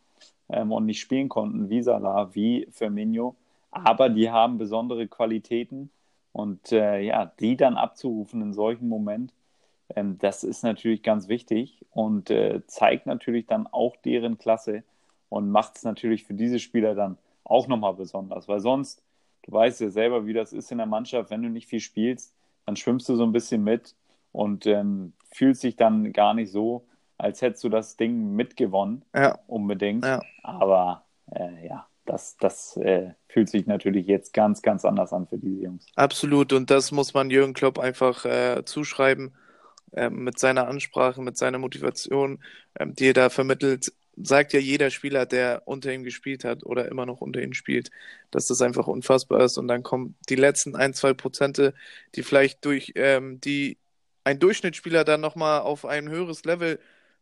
ähm, 0.48 0.72
und 0.72 0.86
nicht 0.86 1.00
spielen 1.00 1.28
konnten, 1.28 1.70
wie 1.70 1.82
Salah, 1.82 2.34
wie 2.34 2.68
Firmino. 2.72 3.36
Aber 3.70 4.08
die 4.08 4.30
haben 4.30 4.58
besondere 4.58 5.08
Qualitäten 5.08 5.90
und 6.32 6.72
äh, 6.72 7.00
ja, 7.00 7.26
die 7.40 7.56
dann 7.56 7.76
abzurufen 7.76 8.42
in 8.42 8.52
solchen 8.52 8.88
Moment, 8.88 9.32
ähm, 9.96 10.18
das 10.18 10.44
ist 10.44 10.62
natürlich 10.62 11.02
ganz 11.02 11.28
wichtig 11.28 11.84
und 11.90 12.30
äh, 12.30 12.62
zeigt 12.66 13.06
natürlich 13.06 13.46
dann 13.46 13.66
auch 13.66 13.96
deren 13.96 14.38
Klasse 14.38 14.84
und 15.28 15.50
macht 15.50 15.76
es 15.76 15.84
natürlich 15.84 16.24
für 16.24 16.34
diese 16.34 16.58
Spieler 16.58 16.94
dann 16.94 17.18
auch 17.44 17.66
nochmal 17.68 17.94
besonders, 17.94 18.48
weil 18.48 18.60
sonst, 18.60 19.02
du 19.42 19.52
weißt 19.52 19.80
ja 19.80 19.90
selber, 19.90 20.26
wie 20.26 20.32
das 20.32 20.52
ist 20.52 20.70
in 20.72 20.78
der 20.78 20.86
Mannschaft, 20.86 21.30
wenn 21.30 21.42
du 21.42 21.48
nicht 21.48 21.68
viel 21.68 21.80
spielst, 21.80 22.34
dann 22.66 22.76
schwimmst 22.76 23.08
du 23.08 23.16
so 23.16 23.24
ein 23.24 23.32
bisschen 23.32 23.64
mit 23.64 23.94
und 24.32 24.66
ähm, 24.66 25.12
fühlst 25.32 25.62
dich 25.62 25.76
dann 25.76 26.12
gar 26.12 26.34
nicht 26.34 26.50
so, 26.50 26.86
als 27.18 27.42
hättest 27.42 27.64
du 27.64 27.68
das 27.68 27.96
Ding 27.96 28.34
mitgewonnen. 28.34 29.04
Ja. 29.14 29.38
Unbedingt. 29.46 30.04
Ja. 30.04 30.20
Aber 30.42 31.04
äh, 31.30 31.66
ja, 31.66 31.86
das, 32.04 32.36
das 32.38 32.76
äh, 32.76 33.10
fühlt 33.28 33.48
sich 33.48 33.66
natürlich 33.66 34.06
jetzt 34.06 34.32
ganz, 34.32 34.62
ganz 34.62 34.84
anders 34.84 35.12
an 35.12 35.26
für 35.26 35.38
diese 35.38 35.62
Jungs. 35.62 35.86
Absolut. 35.94 36.52
Und 36.52 36.70
das 36.70 36.92
muss 36.92 37.14
man 37.14 37.30
Jürgen 37.30 37.54
Klopp 37.54 37.78
einfach 37.78 38.24
äh, 38.24 38.64
zuschreiben. 38.64 39.34
Ähm, 39.94 40.24
mit 40.24 40.38
seiner 40.38 40.68
Ansprache, 40.68 41.20
mit 41.20 41.36
seiner 41.36 41.58
Motivation, 41.58 42.42
ähm, 42.78 42.94
die 42.94 43.08
er 43.08 43.12
da 43.12 43.28
vermittelt. 43.28 43.92
Sagt 44.16 44.52
ja 44.52 44.60
jeder 44.60 44.90
Spieler, 44.90 45.26
der 45.26 45.62
unter 45.66 45.92
ihm 45.92 46.04
gespielt 46.04 46.44
hat 46.44 46.64
oder 46.64 46.88
immer 46.90 47.06
noch 47.06 47.20
unter 47.20 47.42
ihm 47.42 47.54
spielt, 47.54 47.90
dass 48.30 48.46
das 48.46 48.62
einfach 48.62 48.86
unfassbar 48.86 49.44
ist. 49.44 49.58
Und 49.58 49.68
dann 49.68 49.82
kommen 49.82 50.16
die 50.28 50.36
letzten 50.36 50.76
ein, 50.76 50.94
zwei 50.94 51.14
Prozente, 51.14 51.74
die 52.14 52.22
vielleicht 52.22 52.64
durch 52.64 52.92
ähm, 52.96 53.40
die 53.40 53.78
ein 54.24 54.38
Durchschnittsspieler 54.38 55.04
dann 55.04 55.20
nochmal 55.20 55.60
auf 55.62 55.84
ein 55.84 56.08
höheres 56.08 56.44
Level 56.44 56.78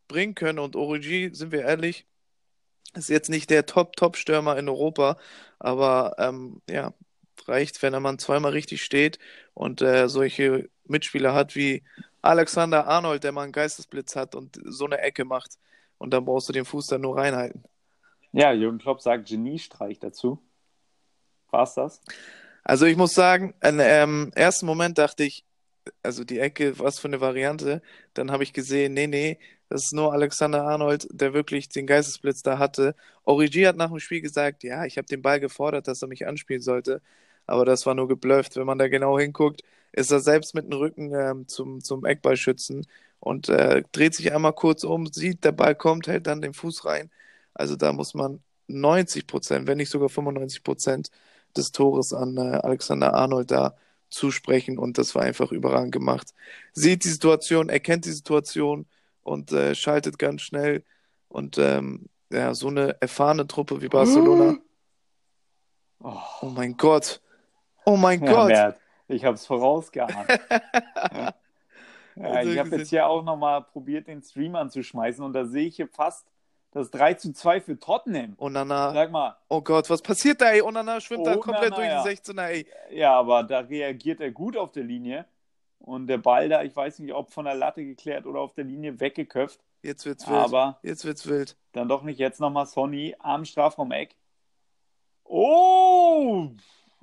bringen 0.09 0.35
können. 0.35 0.59
Und 0.59 0.77
Origi, 0.77 1.31
sind 1.33 1.53
wir 1.53 1.63
ehrlich, 1.63 2.07
ist 2.95 3.09
jetzt 3.09 3.31
nicht 3.31 3.51
der 3.51 3.67
Top-Top-Stürmer 3.67 4.59
in 4.59 4.69
Europa, 4.69 5.19
aber 5.59 6.17
ähm, 6.19 6.61
ja, 6.69 6.93
reicht, 7.47 7.83
wenn 7.83 7.95
er 7.95 8.01
mal 8.01 8.17
zweimal 8.19 8.53
richtig 8.53 8.83
steht 8.83 9.19
und 9.55 9.83
äh, 9.83 10.09
solche 10.09 10.69
Mitspieler 10.85 11.35
hat 11.35 11.55
wie 11.57 11.85
Alexander 12.23 12.87
Arnold, 12.87 13.25
der 13.25 13.33
mal 13.33 13.45
einen 13.45 13.53
Geistesblitz 13.53 14.17
hat 14.17 14.35
und 14.35 14.61
so 14.65 14.85
eine 14.87 14.99
Ecke 14.99 15.25
macht. 15.25 15.59
Und 16.01 16.11
dann 16.15 16.25
brauchst 16.25 16.49
du 16.49 16.53
den 16.53 16.65
Fuß 16.65 16.87
dann 16.87 17.03
nur 17.03 17.17
reinhalten. 17.17 17.63
Ja, 18.33 18.53
Jürgen 18.53 18.79
Klopp 18.79 19.03
sagt 19.03 19.29
Geniestreich 19.29 19.99
dazu. 19.99 20.43
War's 21.51 21.75
das? 21.75 22.01
Also 22.65 22.87
ich 22.87 22.97
muss 22.97 23.15
sagen, 23.15 23.55
im 23.63 23.81
ähm, 23.81 24.33
ersten 24.35 24.67
Moment 24.67 24.99
dachte 24.99 25.25
ich, 25.25 25.45
also 26.03 26.25
die 26.25 26.39
Ecke, 26.39 26.79
was 26.79 26.99
für 26.99 27.09
eine 27.09 27.21
Variante. 27.21 27.83
Dann 28.15 28.31
habe 28.31 28.43
ich 28.43 28.53
gesehen, 28.53 28.95
nee, 28.95 29.07
nee, 29.07 29.39
das 29.69 29.85
ist 29.85 29.93
nur 29.93 30.13
Alexander 30.13 30.65
Arnold, 30.65 31.07
der 31.11 31.33
wirklich 31.35 31.69
den 31.69 31.87
Geistesblitz 31.87 32.43
da 32.43 32.59
hatte. 32.59 32.95
Origi 33.25 33.63
hat 33.63 33.77
nach 33.77 33.91
dem 33.91 34.01
Spiel 34.01 34.21
gesagt, 34.21 34.63
ja, 34.63 34.85
ich 34.85 34.97
habe 34.99 35.07
den 35.07 35.23
Ball 35.23 35.41
gefordert, 35.41 35.87
dass 35.89 36.03
er 36.03 36.09
mich 36.09 36.27
anspielen 36.27 36.63
sollte. 36.63 37.03
Aber 37.47 37.65
das 37.65 37.87
war 37.87 37.95
nur 37.95 38.09
geblufft. 38.09 38.57
Wenn 38.57 38.67
man 38.67 38.79
da 38.79 38.89
genau 38.89 39.19
hinguckt, 39.19 39.63
ist 39.93 40.11
er 40.11 40.21
selbst 40.21 40.55
mit 40.55 40.65
dem 40.65 40.79
Rücken 40.79 41.13
ähm, 41.15 41.49
zum, 41.49 41.83
zum 41.83 42.05
Eckballschützen 42.05 42.87
und 43.21 43.49
äh, 43.49 43.83
dreht 43.93 44.15
sich 44.15 44.33
einmal 44.33 44.55
kurz 44.55 44.85
um, 44.85 45.07
sieht, 45.07 45.45
der 45.45 45.53
Ball 45.53 45.75
kommt, 45.75 46.09
hält 46.09 46.27
dann 46.27 46.41
den 46.41 46.55
Fuß 46.55 46.87
rein. 46.87 47.11
Also 47.55 47.77
da 47.77 47.93
muss 47.93 48.15
man 48.15 48.43
90 48.69 49.27
Prozent, 49.27 49.67
wenn 49.67 49.77
nicht 49.77 49.91
sogar 49.91 50.09
95 50.09 50.63
Prozent 50.63 51.11
des 51.57 51.73
Tores 51.73 52.13
an 52.13 52.37
äh, 52.37 52.41
Alexander 52.63 53.15
Arnold 53.15 53.51
da 53.51 53.77
zusprechen 54.09 54.79
und 54.79 54.99
das 54.99 55.15
war 55.15 55.23
einfach 55.23 55.53
überragend 55.53 55.93
gemacht. 55.93 56.35
Sieht 56.73 57.05
die 57.05 57.09
Situation, 57.09 57.69
erkennt 57.69 58.05
die 58.07 58.13
Situation 58.13 58.87
und 59.23 59.53
äh, 59.53 59.75
schaltet 59.75 60.19
ganz 60.19 60.43
schnell 60.43 60.85
und 61.29 61.59
ähm, 61.59 62.07
ja, 62.31 62.55
so 62.55 62.69
eine 62.69 63.01
erfahrene 63.01 63.47
Truppe 63.47 63.83
wie 63.83 63.89
Barcelona. 63.89 64.59
Oh, 66.03 66.17
oh 66.43 66.47
mein 66.47 66.77
Gott. 66.77 67.21
Oh 67.85 67.97
mein 67.97 68.25
ja, 68.25 68.33
Gott. 68.33 68.49
Bert, 68.49 68.81
ich 69.09 69.25
habe 69.25 69.35
es 69.35 69.47
vorausgeahnt. 69.47 70.29
ja. 71.13 71.35
Ja, 72.23 72.43
ich 72.43 72.59
habe 72.59 72.77
jetzt 72.77 72.91
hier 72.91 73.07
auch 73.07 73.23
nochmal 73.23 73.63
probiert, 73.63 74.07
den 74.07 74.23
Stream 74.23 74.55
anzuschmeißen 74.55 75.25
und 75.25 75.33
da 75.33 75.47
sehe 75.47 75.67
ich 75.67 75.77
hier 75.77 75.89
fast 75.89 76.27
das 76.73 76.91
3 76.91 77.15
zu 77.15 77.33
2 77.33 77.61
für 77.61 77.79
Tottenham. 77.79 78.35
Onana. 78.39 78.93
Sag 78.93 79.11
mal. 79.11 79.37
Oh 79.49 79.61
Gott, 79.61 79.91
was 79.91 80.03
passiert 80.03 80.41
da, 80.41 80.51
ey? 80.51 80.63
Onana 80.63 81.01
schwimmt 81.01 81.23
Onana, 81.23 81.37
da 81.37 81.43
komplett 81.43 81.77
durch 81.77 81.89
die 81.89 82.31
16er, 82.33 82.47
ey. 82.47 82.67
Ja, 82.91 83.19
aber 83.19 83.43
da 83.43 83.61
reagiert 83.61 84.21
er 84.21 84.31
gut 84.31 84.57
auf 84.57 84.71
der 84.73 84.85
Linie. 84.85 85.25
Und 85.79 86.07
der 86.07 86.19
Ball 86.19 86.49
da, 86.49 86.63
ich 86.63 86.77
weiß 86.77 86.99
nicht, 86.99 87.13
ob 87.13 87.33
von 87.33 87.47
der 87.47 87.55
Latte 87.55 87.85
geklärt 87.85 88.27
oder 88.27 88.41
auf 88.41 88.53
der 88.53 88.65
Linie 88.65 89.01
weggeköpft. 89.01 89.61
Jetzt 89.83 90.05
wird's 90.05 90.29
wild. 90.29 90.39
Aber 90.39 90.79
jetzt 90.83 91.05
wird's 91.05 91.27
wild. 91.27 91.57
Dann 91.73 91.89
doch 91.89 92.03
nicht 92.03 92.19
jetzt 92.19 92.39
nochmal 92.39 92.67
Sonny 92.67 93.17
am 93.19 93.45
Strafraum-Eck. 93.45 94.15
Oh! 95.25 96.51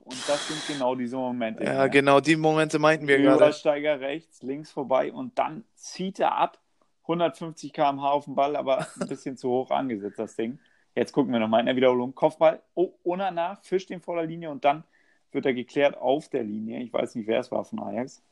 Und 0.07 0.29
das 0.29 0.47
sind 0.47 0.65
genau 0.67 0.95
diese 0.95 1.17
Momente. 1.17 1.65
Ja, 1.65 1.83
ne? 1.83 1.89
genau, 1.89 2.21
die 2.21 2.37
Momente 2.37 2.79
meinten 2.79 3.07
wir 3.07 3.17
gerade. 3.17 3.35
Übersteiger 3.35 3.99
rechts, 3.99 4.41
links 4.41 4.71
vorbei 4.71 5.11
und 5.11 5.37
dann 5.37 5.65
zieht 5.75 6.19
er 6.19 6.37
ab. 6.37 6.59
150 7.01 7.73
km/h 7.73 8.09
auf 8.09 8.25
den 8.25 8.35
Ball, 8.35 8.55
aber 8.55 8.87
ein 8.99 9.07
bisschen 9.07 9.35
zu 9.35 9.49
hoch 9.49 9.69
angesetzt, 9.69 10.17
das 10.17 10.35
Ding. 10.37 10.59
Jetzt 10.95 11.11
gucken 11.11 11.33
wir 11.33 11.39
nochmal 11.39 11.59
in 11.59 11.65
der 11.65 11.75
Wiederholung. 11.75 12.15
Kopfball, 12.15 12.61
oh, 12.73 12.93
Onana 13.03 13.57
fischt 13.63 13.89
ihn 13.89 13.99
vor 13.99 14.15
der 14.15 14.25
Linie 14.25 14.49
und 14.49 14.63
dann 14.63 14.85
wird 15.33 15.45
er 15.45 15.53
geklärt 15.53 15.97
auf 15.97 16.29
der 16.29 16.43
Linie. 16.43 16.79
Ich 16.79 16.93
weiß 16.93 17.15
nicht, 17.15 17.27
wer 17.27 17.41
es 17.41 17.51
war 17.51 17.65
von 17.65 17.79
Ajax. 17.79 18.23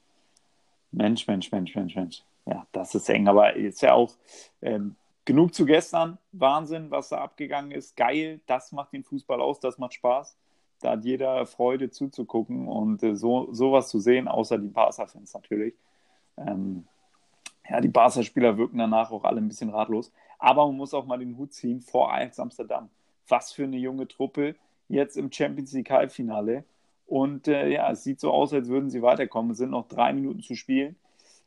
Mensch, 0.91 1.27
Mensch, 1.27 1.51
Mensch, 1.51 1.75
Mensch, 1.75 1.95
Mensch. 1.95 2.23
Ja, 2.45 2.65
das 2.71 2.95
ist 2.95 3.09
eng, 3.09 3.27
aber 3.27 3.53
ist 3.53 3.81
ja 3.81 3.93
auch 3.93 4.13
ähm, 4.61 4.95
genug 5.25 5.53
zu 5.53 5.65
gestern. 5.65 6.17
Wahnsinn, 6.31 6.89
was 6.89 7.09
da 7.09 7.17
abgegangen 7.17 7.71
ist. 7.71 7.97
Geil, 7.97 8.39
das 8.45 8.71
macht 8.71 8.93
den 8.93 9.03
Fußball 9.03 9.41
aus, 9.41 9.59
das 9.59 9.77
macht 9.77 9.93
Spaß 9.95 10.37
da 10.81 10.91
hat 10.91 11.05
jeder 11.05 11.45
Freude 11.45 11.89
zuzugucken 11.89 12.67
und 12.67 13.03
äh, 13.03 13.15
so 13.15 13.51
sowas 13.53 13.89
zu 13.89 13.99
sehen, 13.99 14.27
außer 14.27 14.57
die 14.57 14.67
Barca-Fans 14.67 15.33
natürlich. 15.33 15.73
Ähm, 16.37 16.85
ja, 17.69 17.81
die 17.81 17.87
Barca-Spieler 17.89 18.57
wirken 18.57 18.77
danach 18.77 19.11
auch 19.11 19.23
alle 19.23 19.41
ein 19.41 19.47
bisschen 19.47 19.69
ratlos. 19.69 20.11
Aber 20.37 20.65
man 20.67 20.77
muss 20.77 20.93
auch 20.93 21.05
mal 21.05 21.17
den 21.17 21.37
Hut 21.37 21.53
ziehen 21.53 21.81
vor 21.81 22.13
Ajax 22.13 22.39
Amsterdam. 22.39 22.89
Was 23.27 23.51
für 23.51 23.63
eine 23.63 23.77
junge 23.77 24.07
Truppe 24.07 24.55
jetzt 24.87 25.17
im 25.17 25.31
Champions 25.31 25.73
League 25.73 25.89
Halbfinale. 25.89 26.63
Und 27.07 27.47
äh, 27.47 27.69
ja, 27.69 27.91
es 27.91 28.03
sieht 28.03 28.19
so 28.19 28.31
aus, 28.31 28.53
als 28.53 28.67
würden 28.67 28.89
sie 28.89 29.01
weiterkommen. 29.01 29.51
Es 29.51 29.57
sind 29.57 29.71
noch 29.71 29.87
drei 29.87 30.13
Minuten 30.13 30.41
zu 30.41 30.55
spielen. 30.55 30.95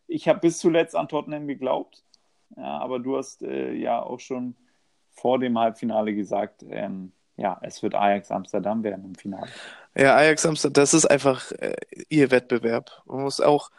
Ich 0.07 0.29
habe 0.29 0.41
bis 0.41 0.59
zuletzt 0.59 0.97
an 0.97 1.09
Tottenham 1.09 1.47
geglaubt. 1.47 2.03
Ja, 2.57 2.79
aber 2.79 2.99
du 2.99 3.17
hast 3.17 3.43
äh, 3.43 3.73
ja 3.75 4.03
auch 4.03 4.21
schon 4.21 4.57
vor 5.11 5.39
dem 5.39 5.59
Halbfinale 5.59 6.15
gesagt, 6.15 6.65
ähm, 6.69 7.13
ja, 7.38 7.59
es 7.62 7.83
wird 7.83 7.95
Ajax 7.95 8.30
Amsterdam 8.30 8.83
werden 8.83 9.04
im 9.04 9.14
Finale. 9.14 9.49
Ja, 9.97 10.16
Ajax 10.16 10.45
Amsterdam, 10.45 10.83
das 10.83 10.92
ist 10.92 11.07
einfach 11.07 11.52
äh, 11.52 11.76
ihr 12.09 12.30
Wettbewerb. 12.33 13.02
Man 13.07 13.23
muss 13.23 13.40
auch, 13.40 13.71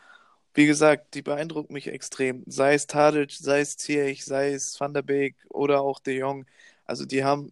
wie 0.53 0.65
gesagt, 0.65 1.13
die 1.13 1.21
beeindrucken 1.21 1.73
mich 1.73 1.87
extrem. 1.87 2.43
Sei 2.47 2.73
es 2.73 2.87
Tadic, 2.87 3.31
sei 3.31 3.59
es 3.59 3.75
Ziyech, 3.77 4.23
sei 4.23 4.53
es 4.53 4.79
Van 4.79 4.93
der 4.93 5.01
Beek 5.01 5.35
oder 5.49 5.81
auch 5.81 5.99
De 5.99 6.17
Jong. 6.17 6.45
Also 6.85 7.05
die 7.05 7.25
haben 7.25 7.51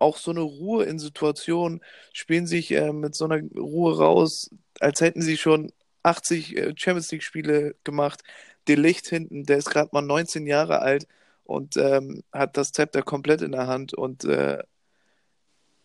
auch 0.00 0.16
so 0.16 0.32
eine 0.32 0.40
Ruhe 0.40 0.84
in 0.84 0.98
Situationen, 0.98 1.80
spielen 2.12 2.48
sich 2.48 2.72
äh, 2.72 2.92
mit 2.92 3.14
so 3.14 3.24
einer 3.26 3.40
Ruhe 3.56 3.96
raus, 3.96 4.50
als 4.80 5.00
hätten 5.00 5.22
sie 5.22 5.36
schon 5.36 5.72
80 6.02 6.56
äh, 6.56 6.74
Champions 6.76 7.12
League 7.12 7.22
Spiele 7.22 7.76
gemacht. 7.84 8.22
Der 8.66 8.76
Licht 8.76 9.06
hinten, 9.08 9.44
der 9.44 9.58
ist 9.58 9.70
gerade 9.70 9.90
mal 9.92 10.02
19 10.02 10.46
Jahre 10.46 10.80
alt 10.80 11.06
und 11.44 11.76
ähm, 11.76 12.24
hat 12.32 12.56
das 12.56 12.72
Zepter 12.72 13.02
komplett 13.02 13.42
in 13.42 13.52
der 13.52 13.68
Hand 13.68 13.94
und 13.94 14.24
äh, 14.24 14.58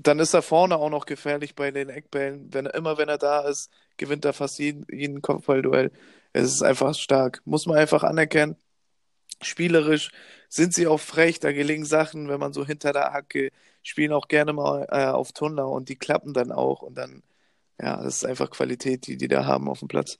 dann 0.07 0.19
ist 0.19 0.33
er 0.33 0.41
vorne 0.41 0.77
auch 0.77 0.89
noch 0.89 1.05
gefährlich 1.05 1.55
bei 1.55 1.71
den 1.71 1.89
Eckbällen. 1.89 2.53
Wenn 2.53 2.65
er, 2.65 2.75
immer 2.75 2.97
wenn 2.97 3.09
er 3.09 3.17
da 3.17 3.41
ist, 3.41 3.71
gewinnt 3.97 4.25
er 4.25 4.33
fast 4.33 4.59
jeden, 4.59 4.85
jeden 4.89 5.21
Kopfballduell. 5.21 5.91
Es 6.33 6.45
ist 6.45 6.61
einfach 6.61 6.95
stark. 6.95 7.41
Muss 7.45 7.65
man 7.65 7.77
einfach 7.77 8.03
anerkennen. 8.03 8.55
Spielerisch 9.41 10.11
sind 10.49 10.73
sie 10.73 10.87
auch 10.87 10.99
frech, 10.99 11.39
da 11.39 11.51
gelingen 11.51 11.85
Sachen, 11.85 12.29
wenn 12.29 12.39
man 12.39 12.53
so 12.53 12.65
hinter 12.65 12.93
der 12.93 13.13
Hacke 13.13 13.51
spielen 13.83 14.13
auch 14.13 14.27
gerne 14.27 14.53
mal 14.53 14.87
äh, 14.91 15.05
auf 15.07 15.31
Tunnel 15.31 15.65
und 15.65 15.89
die 15.89 15.95
klappen 15.95 16.33
dann 16.33 16.51
auch 16.51 16.81
und 16.81 16.97
dann, 16.97 17.23
ja, 17.81 17.97
das 18.01 18.17
ist 18.17 18.25
einfach 18.25 18.51
Qualität, 18.51 19.07
die 19.07 19.17
die 19.17 19.27
da 19.27 19.45
haben 19.45 19.67
auf 19.67 19.79
dem 19.79 19.87
Platz. 19.87 20.19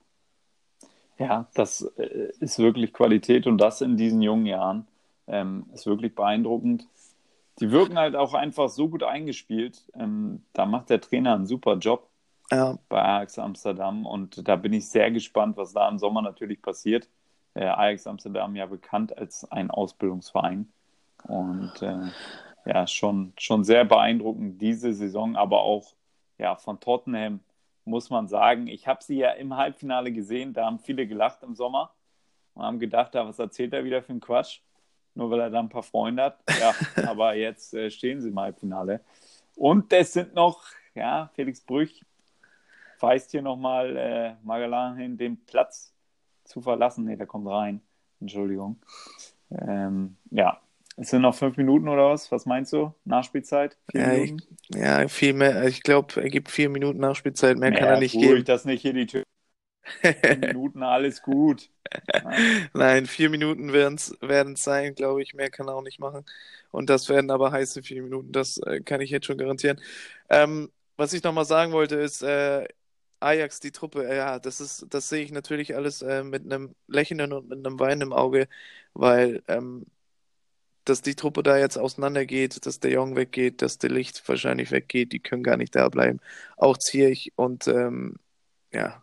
Ja, 1.18 1.48
das 1.54 1.82
äh, 1.96 2.32
ist 2.40 2.58
wirklich 2.58 2.92
Qualität 2.92 3.46
und 3.46 3.58
das 3.58 3.80
in 3.80 3.96
diesen 3.96 4.22
jungen 4.22 4.46
Jahren 4.46 4.86
ähm, 5.28 5.66
ist 5.72 5.86
wirklich 5.86 6.14
beeindruckend 6.14 6.86
die 7.60 7.70
wirken 7.70 7.98
halt 7.98 8.16
auch 8.16 8.34
einfach 8.34 8.68
so 8.68 8.88
gut 8.88 9.02
eingespielt. 9.02 9.84
Ähm, 9.94 10.42
da 10.52 10.66
macht 10.66 10.90
der 10.90 11.00
Trainer 11.00 11.34
einen 11.34 11.46
super 11.46 11.76
Job 11.76 12.08
ja. 12.50 12.78
bei 12.88 13.02
Ajax 13.02 13.38
Amsterdam 13.38 14.06
und 14.06 14.46
da 14.46 14.56
bin 14.56 14.72
ich 14.72 14.88
sehr 14.88 15.10
gespannt, 15.10 15.56
was 15.56 15.72
da 15.72 15.88
im 15.88 15.98
Sommer 15.98 16.22
natürlich 16.22 16.62
passiert. 16.62 17.08
Äh, 17.54 17.66
Ajax 17.66 18.06
Amsterdam 18.06 18.56
ja 18.56 18.66
bekannt 18.66 19.16
als 19.16 19.50
ein 19.50 19.70
Ausbildungsverein 19.70 20.72
und 21.24 21.82
äh, 21.82 22.10
ja, 22.64 22.86
schon, 22.86 23.32
schon 23.38 23.64
sehr 23.64 23.84
beeindruckend 23.84 24.60
diese 24.60 24.94
Saison, 24.94 25.36
aber 25.36 25.62
auch 25.62 25.94
ja, 26.38 26.56
von 26.56 26.80
Tottenham 26.80 27.40
muss 27.84 28.10
man 28.10 28.28
sagen, 28.28 28.68
ich 28.68 28.86
habe 28.86 29.02
sie 29.02 29.16
ja 29.18 29.30
im 29.30 29.56
Halbfinale 29.56 30.12
gesehen, 30.12 30.52
da 30.52 30.66
haben 30.66 30.78
viele 30.78 31.06
gelacht 31.06 31.42
im 31.42 31.54
Sommer 31.54 31.92
und 32.54 32.62
haben 32.62 32.78
gedacht, 32.78 33.14
was 33.14 33.38
erzählt 33.38 33.72
er 33.72 33.84
wieder 33.84 34.02
für 34.02 34.10
einen 34.10 34.20
Quatsch 34.20 34.60
nur 35.14 35.30
weil 35.30 35.40
er 35.40 35.50
da 35.50 35.60
ein 35.60 35.68
paar 35.68 35.82
Freunde 35.82 36.22
hat. 36.24 36.38
Ja, 36.60 36.74
aber 37.08 37.34
jetzt 37.34 37.74
äh, 37.74 37.90
stehen 37.90 38.20
sie 38.20 38.28
im 38.28 38.38
Halbfinale. 38.38 39.00
Und 39.56 39.92
es 39.92 40.12
sind 40.12 40.34
noch, 40.34 40.64
ja, 40.94 41.30
Felix 41.34 41.60
Brüch 41.60 42.04
weist 43.00 43.32
hier 43.32 43.42
nochmal 43.42 43.96
äh, 43.96 44.34
Magalan 44.44 44.96
hin, 44.96 45.16
den 45.16 45.44
Platz 45.44 45.92
zu 46.44 46.60
verlassen. 46.60 47.04
Ne, 47.04 47.16
der 47.16 47.26
kommt 47.26 47.48
rein. 47.48 47.80
Entschuldigung. 48.20 48.76
Ähm, 49.50 50.16
ja, 50.30 50.60
es 50.96 51.10
sind 51.10 51.22
noch 51.22 51.34
fünf 51.34 51.56
Minuten 51.56 51.88
oder 51.88 52.10
was? 52.10 52.30
Was 52.30 52.46
meinst 52.46 52.72
du? 52.72 52.94
Nachspielzeit? 53.04 53.76
Ja? 53.92 54.12
Ich, 54.12 54.34
ja, 54.68 55.08
viel 55.08 55.32
mehr. 55.32 55.64
Ich 55.64 55.82
glaube, 55.82 56.22
er 56.22 56.30
gibt 56.30 56.50
vier 56.50 56.68
Minuten 56.68 57.00
Nachspielzeit. 57.00 57.58
Mehr, 57.58 57.70
mehr 57.70 57.80
kann 57.80 57.88
er 57.88 57.98
nicht 57.98 58.12
geben. 58.12 58.38
Ich 58.38 58.44
das 58.44 58.64
nicht 58.64 58.82
hier 58.82 58.92
die 58.92 59.06
Tür. 59.06 59.22
Minuten, 60.40 60.82
alles 60.82 61.22
gut. 61.22 61.70
Nein, 62.74 63.06
vier 63.06 63.30
Minuten 63.30 63.72
werden 63.72 63.96
es 64.54 64.62
sein, 64.62 64.94
glaube 64.94 65.22
ich. 65.22 65.34
Mehr 65.34 65.50
kann 65.50 65.68
er 65.68 65.74
auch 65.74 65.82
nicht 65.82 65.98
machen. 66.00 66.24
Und 66.70 66.90
das 66.90 67.08
werden 67.08 67.30
aber 67.30 67.52
heiße 67.52 67.82
vier 67.82 68.02
Minuten. 68.02 68.32
Das 68.32 68.58
äh, 68.58 68.80
kann 68.80 69.00
ich 69.00 69.10
jetzt 69.10 69.26
schon 69.26 69.38
garantieren. 69.38 69.80
Ähm, 70.30 70.70
was 70.96 71.12
ich 71.12 71.22
nochmal 71.22 71.44
sagen 71.44 71.72
wollte, 71.72 71.96
ist, 71.96 72.22
äh, 72.22 72.66
Ajax, 73.20 73.60
die 73.60 73.72
Truppe, 73.72 74.06
äh, 74.08 74.16
ja, 74.16 74.38
das 74.38 74.60
ist, 74.60 74.86
das 74.90 75.08
sehe 75.08 75.22
ich 75.24 75.32
natürlich 75.32 75.76
alles 75.76 76.02
äh, 76.02 76.24
mit 76.24 76.44
einem 76.44 76.74
Lächeln 76.88 77.32
und 77.32 77.48
mit 77.48 77.64
einem 77.66 77.78
Wein 77.80 78.00
im 78.00 78.12
Auge, 78.12 78.48
weil 78.94 79.42
ähm, 79.48 79.86
dass 80.84 81.02
die 81.02 81.14
Truppe 81.14 81.42
da 81.42 81.58
jetzt 81.58 81.78
auseinandergeht, 81.78 82.66
dass 82.66 82.80
der 82.80 82.90
Jong 82.92 83.16
weggeht, 83.16 83.62
dass 83.62 83.78
der 83.78 83.90
Licht 83.90 84.26
wahrscheinlich 84.28 84.70
weggeht, 84.72 85.12
die 85.12 85.20
können 85.20 85.42
gar 85.44 85.56
nicht 85.56 85.74
da 85.76 85.88
bleiben. 85.88 86.20
Auch 86.56 86.76
Zierich 86.78 87.32
und 87.36 87.68
ähm, 87.68 88.16
ja, 88.72 89.01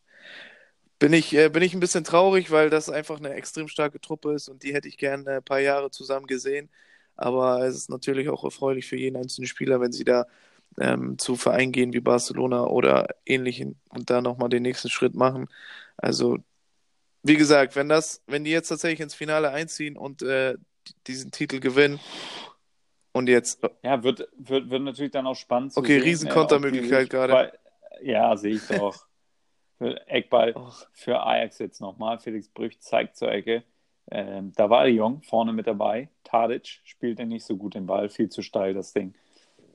bin 0.99 1.13
ich, 1.13 1.33
äh, 1.33 1.49
bin 1.49 1.63
ich 1.63 1.73
ein 1.73 1.79
bisschen 1.79 2.03
traurig, 2.03 2.51
weil 2.51 2.69
das 2.69 2.89
einfach 2.89 3.17
eine 3.17 3.33
extrem 3.33 3.69
starke 3.69 3.99
Truppe 4.01 4.33
ist 4.33 4.49
und 4.49 4.63
die 4.63 4.73
hätte 4.73 4.89
ich 4.89 4.97
gerne 4.97 5.37
ein 5.37 5.43
paar 5.43 5.59
Jahre 5.59 5.89
zusammen 5.91 6.27
gesehen. 6.27 6.69
Aber 7.15 7.65
es 7.65 7.75
ist 7.75 7.89
natürlich 7.89 8.29
auch 8.29 8.43
erfreulich 8.43 8.85
für 8.85 8.97
jeden 8.97 9.17
einzelnen 9.17 9.47
Spieler, 9.47 9.81
wenn 9.81 9.91
sie 9.91 10.05
da 10.05 10.25
ähm, 10.79 11.17
zu 11.17 11.35
Vereinen 11.35 11.71
gehen 11.71 11.93
wie 11.93 11.99
Barcelona 11.99 12.65
oder 12.65 13.07
ähnlichen 13.25 13.79
und 13.89 14.09
da 14.09 14.21
nochmal 14.21 14.49
den 14.49 14.63
nächsten 14.63 14.89
Schritt 14.89 15.15
machen. 15.15 15.47
Also, 15.97 16.37
wie 17.23 17.35
gesagt, 17.35 17.75
wenn 17.75 17.89
das, 17.89 18.21
wenn 18.27 18.43
die 18.43 18.51
jetzt 18.51 18.69
tatsächlich 18.69 19.01
ins 19.01 19.15
Finale 19.15 19.51
einziehen 19.51 19.97
und 19.97 20.21
äh, 20.21 20.55
diesen 21.07 21.31
Titel 21.31 21.59
gewinnen 21.59 21.99
und 23.11 23.27
jetzt. 23.27 23.61
Ja, 23.83 24.03
wird, 24.03 24.27
wird, 24.37 24.69
wird 24.69 24.81
natürlich 24.81 25.11
dann 25.11 25.27
auch 25.27 25.35
spannend. 25.35 25.73
Okay, 25.75 25.99
sehen, 25.99 26.03
Riesenkontermöglichkeit 26.03 27.07
äh, 27.07 27.09
gerade. 27.09 27.53
Ja, 28.01 28.35
sehe 28.37 28.55
ich 28.55 28.67
doch. 28.67 29.08
Eckball 29.79 30.53
oh. 30.55 30.71
für 30.93 31.23
Ajax 31.25 31.59
jetzt 31.59 31.81
nochmal. 31.81 32.19
Felix 32.19 32.47
Brüch 32.49 32.79
zeigt 32.79 33.17
zur 33.17 33.31
Ecke. 33.31 33.63
Ähm, 34.11 34.51
da 34.55 34.69
war 34.69 34.87
Jung 34.87 35.21
vorne 35.21 35.53
mit 35.53 35.67
dabei. 35.67 36.09
Tadic 36.23 36.81
spielte 36.83 37.25
nicht 37.25 37.45
so 37.45 37.57
gut 37.57 37.75
den 37.75 37.85
Ball, 37.85 38.09
viel 38.09 38.29
zu 38.29 38.41
steil 38.41 38.73
das 38.73 38.93
Ding. 38.93 39.13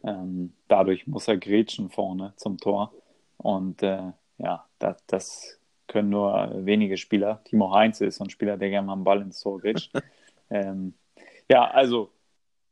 Ähm, 0.02 0.52
dadurch 0.68 1.06
muss 1.06 1.28
er 1.28 1.36
grätschen 1.36 1.90
vorne 1.90 2.34
zum 2.36 2.58
Tor. 2.58 2.92
Und 3.36 3.82
äh, 3.82 4.12
ja, 4.38 4.66
das, 4.78 5.04
das, 5.06 5.60
können 5.86 6.10
nur 6.10 6.50
wenige 6.64 6.96
Spieler. 6.96 7.42
Timo 7.44 7.72
Heinz 7.72 8.00
ist 8.00 8.16
so 8.16 8.24
ein 8.24 8.30
Spieler, 8.30 8.56
der 8.56 8.70
gerne 8.70 8.86
mal 8.86 8.94
einen 8.94 9.04
Ball 9.04 9.20
ins 9.20 9.40
Tor 9.40 9.60
grätscht. 9.60 9.92
ähm, 10.50 10.94
ja, 11.48 11.70
also, 11.70 12.10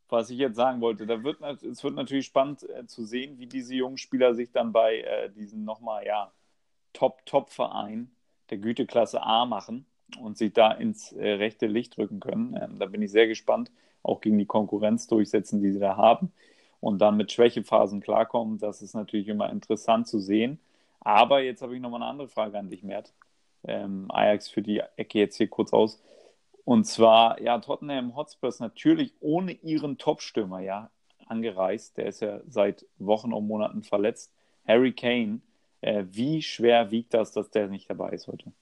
was 0.09 0.31
ich 0.31 0.39
jetzt 0.39 0.57
sagen 0.57 0.81
wollte, 0.81 1.07
da 1.07 1.23
wird, 1.23 1.41
es 1.63 1.85
wird 1.85 1.95
natürlich 1.95 2.27
spannend 2.27 2.69
äh, 2.69 2.87
zu 2.87 3.05
sehen, 3.05 3.39
wie 3.39 3.47
diese 3.47 3.75
jungen 3.75 3.99
Spieler 3.99 4.35
sich 4.35 4.51
dann 4.51 4.73
bei 4.73 5.01
äh, 5.01 5.31
diesen 5.31 5.65
nochmal, 5.65 6.07
ja, 6.07 6.33
Top-Top-Verein 6.93 8.11
der 8.51 8.59
Güteklasse 8.59 9.23
A 9.23 9.47
machen 9.47 9.87
und 10.21 10.37
sich 10.37 10.53
da 10.53 10.73
ins 10.73 11.13
äh, 11.13 11.33
rechte 11.33 11.67
Licht 11.67 11.97
rücken 11.99 12.21
können. 12.21 12.59
Ähm, 12.61 12.79
da 12.79 12.87
bin 12.87 13.03
ich 13.03 13.11
sehr 13.11 13.27
gespannt, 13.27 13.71
auch 14.03 14.21
gegen 14.21 14.39
die 14.39 14.47
Konkurrenz 14.47 15.07
durchsetzen, 15.07 15.63
die 15.63 15.73
sie 15.73 15.79
da 15.81 15.97
haben 15.97 16.33
und 16.81 16.99
dann 16.99 17.17
mit 17.17 17.33
Schwächephasen 17.33 18.01
klarkommen. 18.01 18.59
Das 18.59 18.83
ist 18.83 18.95
natürlich 18.95 19.29
immer 19.29 19.51
interessant 19.51 20.09
zu 20.09 20.19
sehen. 20.19 20.59
Aber 21.01 21.41
jetzt 21.41 21.63
habe 21.63 21.75
ich 21.75 21.81
nochmal 21.81 22.03
eine 22.03 22.11
andere 22.11 22.29
Frage 22.29 22.59
an 22.59 22.71
dich, 22.71 22.83
Mert. 22.83 23.13
Ähm, 23.65 24.07
Ajax 24.11 24.49
für 24.49 24.63
die 24.63 24.83
Ecke 24.97 25.19
jetzt 25.19 25.37
hier 25.37 25.49
kurz 25.49 25.73
aus. 25.73 26.03
Und 26.65 26.85
zwar, 26.85 27.41
ja, 27.41 27.59
Tottenham 27.59 28.15
Hotspurs 28.17 28.61
natürlich 28.61 29.15
ohne 29.21 29.53
ihren 29.53 29.99
Top-Stürmer, 29.99 30.61
ja, 30.61 30.91
angereist. 31.27 31.97
Der 31.97 32.07
ist 32.07 32.21
ja 32.21 32.41
seit 32.49 32.85
Wochen 32.99 33.33
und 33.33 33.47
Monaten 33.47 33.83
verletzt. 33.83 34.33
Harry 34.67 34.93
Kane 34.93 35.41
äh, 35.83 36.05
wie 36.11 36.43
schwer 36.43 36.91
wiegt 36.91 37.15
das, 37.15 37.33
dass 37.33 37.51
der 37.51 37.69
nicht 37.69 37.91
dabei 37.91 38.11
ist 38.11 38.27
heute? 38.29 38.53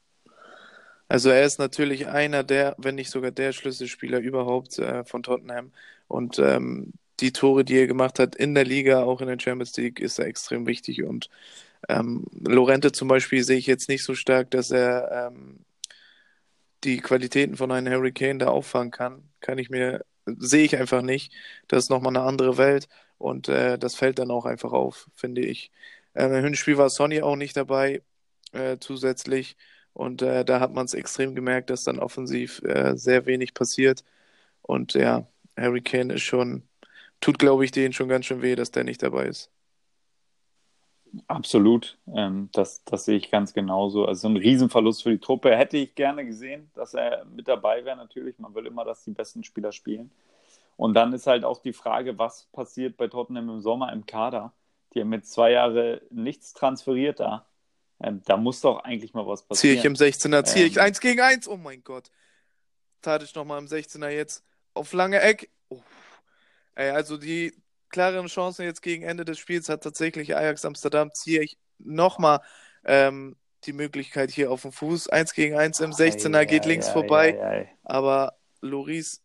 Also 1.08 1.30
er 1.30 1.44
ist 1.44 1.58
natürlich 1.58 2.08
einer 2.08 2.44
der, 2.44 2.74
wenn 2.78 2.94
nicht 2.94 3.10
sogar 3.10 3.30
der 3.30 3.52
Schlüsselspieler 3.52 4.20
überhaupt 4.20 4.78
äh, 4.78 5.04
von 5.04 5.22
Tottenham. 5.22 5.72
Und 6.08 6.38
ähm, 6.38 6.92
die 7.20 7.32
Tore, 7.32 7.64
die 7.64 7.78
er 7.78 7.86
gemacht 7.86 8.18
hat 8.18 8.36
in 8.36 8.54
der 8.54 8.64
Liga, 8.64 9.02
auch 9.02 9.20
in 9.20 9.28
der 9.28 9.38
Champions 9.38 9.76
League, 9.76 10.00
ist 10.00 10.18
er 10.18 10.26
extrem 10.26 10.66
wichtig. 10.66 11.02
Und 11.02 11.28
ähm, 11.88 12.26
Lorente 12.32 12.92
zum 12.92 13.08
Beispiel 13.08 13.44
sehe 13.44 13.58
ich 13.58 13.66
jetzt 13.66 13.88
nicht 13.88 14.04
so 14.04 14.14
stark, 14.14 14.50
dass 14.52 14.70
er 14.70 15.30
ähm, 15.32 15.64
die 16.84 16.98
Qualitäten 16.98 17.56
von 17.56 17.72
einem 17.72 17.92
Harry 17.92 18.12
Kane 18.12 18.38
da 18.38 18.48
auffangen 18.48 18.90
kann. 18.90 19.28
Kann 19.40 19.58
ich 19.58 19.70
mir, 19.70 20.04
sehe 20.26 20.64
ich 20.64 20.76
einfach 20.76 21.02
nicht. 21.02 21.32
Das 21.68 21.84
ist 21.84 21.90
nochmal 21.90 22.16
eine 22.16 22.26
andere 22.26 22.56
Welt 22.58 22.88
und 23.18 23.48
äh, 23.48 23.78
das 23.78 23.94
fällt 23.96 24.18
dann 24.18 24.30
auch 24.30 24.46
einfach 24.46 24.72
auf, 24.72 25.08
finde 25.14 25.42
ich. 25.42 25.70
Ähm, 26.14 26.32
Im 26.34 26.44
Hinspiel 26.44 26.78
war 26.78 26.90
Sonny 26.90 27.22
auch 27.22 27.36
nicht 27.36 27.56
dabei 27.56 28.02
äh, 28.52 28.78
zusätzlich. 28.78 29.56
Und 29.92 30.22
äh, 30.22 30.44
da 30.44 30.60
hat 30.60 30.72
man 30.72 30.86
es 30.86 30.94
extrem 30.94 31.34
gemerkt, 31.34 31.70
dass 31.70 31.84
dann 31.84 31.98
offensiv 31.98 32.62
äh, 32.62 32.96
sehr 32.96 33.26
wenig 33.26 33.54
passiert. 33.54 34.04
Und 34.62 34.94
ja, 34.94 35.26
Harry 35.58 35.82
Kane 35.82 36.14
ist 36.14 36.22
schon, 36.22 36.68
tut 37.20 37.38
glaube 37.38 37.64
ich 37.64 37.72
denen 37.72 37.92
schon 37.94 38.08
ganz 38.08 38.26
schön 38.26 38.42
weh, 38.42 38.56
dass 38.56 38.72
der 38.72 38.84
nicht 38.84 39.02
dabei 39.02 39.26
ist. 39.26 39.50
Absolut, 41.26 41.98
ähm, 42.14 42.50
das, 42.52 42.84
das 42.84 43.04
sehe 43.04 43.16
ich 43.16 43.30
ganz 43.30 43.52
genauso. 43.52 44.06
Also 44.06 44.28
ein 44.28 44.36
Riesenverlust 44.36 45.02
für 45.02 45.10
die 45.10 45.18
Truppe. 45.18 45.56
Hätte 45.56 45.76
ich 45.76 45.94
gerne 45.96 46.24
gesehen, 46.24 46.70
dass 46.74 46.94
er 46.94 47.24
mit 47.24 47.48
dabei 47.48 47.84
wäre 47.84 47.96
natürlich. 47.96 48.38
Man 48.38 48.54
will 48.54 48.66
immer, 48.66 48.84
dass 48.84 49.04
die 49.04 49.10
besten 49.10 49.42
Spieler 49.42 49.72
spielen. 49.72 50.12
Und 50.76 50.94
dann 50.94 51.12
ist 51.12 51.26
halt 51.26 51.44
auch 51.44 51.60
die 51.62 51.72
Frage, 51.72 52.18
was 52.18 52.44
passiert 52.52 52.96
bei 52.96 53.08
Tottenham 53.08 53.50
im 53.50 53.60
Sommer 53.60 53.92
im 53.92 54.06
Kader? 54.06 54.52
Die 54.94 55.00
haben 55.00 55.12
jetzt 55.12 55.32
zwei 55.32 55.52
Jahre 55.52 56.02
nichts 56.10 56.52
transferiert 56.52 57.20
da. 57.20 57.46
Ähm, 58.02 58.22
da 58.24 58.36
muss 58.36 58.60
doch 58.60 58.82
eigentlich 58.82 59.14
mal 59.14 59.26
was 59.26 59.46
passieren. 59.46 59.78
Ziehe 59.78 59.80
ich 59.80 59.84
im 59.84 59.94
16er, 59.94 60.44
ziehe 60.44 60.64
ähm, 60.64 60.70
ich 60.70 60.80
1 60.80 61.00
gegen 61.00 61.20
1. 61.20 61.48
Oh 61.48 61.56
mein 61.56 61.84
Gott. 61.84 62.10
Tadic 63.02 63.34
nochmal 63.34 63.58
im 63.58 63.66
16er 63.66 64.08
jetzt 64.08 64.44
auf 64.74 64.92
lange 64.92 65.20
Eck. 65.20 65.50
Oh. 65.68 65.80
Ey, 66.74 66.90
also 66.90 67.16
die 67.16 67.52
klareren 67.90 68.26
Chancen 68.26 68.64
jetzt 68.64 68.82
gegen 68.82 69.02
Ende 69.04 69.24
des 69.24 69.38
Spiels 69.38 69.68
hat 69.68 69.82
tatsächlich 69.82 70.34
Ajax 70.36 70.64
Amsterdam. 70.64 71.12
Ziehe 71.12 71.42
ich 71.42 71.58
nochmal 71.78 72.40
ähm, 72.84 73.36
die 73.64 73.72
Möglichkeit 73.72 74.30
hier 74.30 74.50
auf 74.50 74.62
dem 74.62 74.72
Fuß. 74.72 75.08
1 75.08 75.34
gegen 75.34 75.56
1 75.56 75.80
im 75.80 75.90
16er 75.90 76.36
ei, 76.36 76.44
geht 76.46 76.64
ei, 76.64 76.68
links 76.68 76.88
ei, 76.88 76.92
vorbei. 76.92 77.68
Aber 77.84 78.38
Loris 78.60 79.22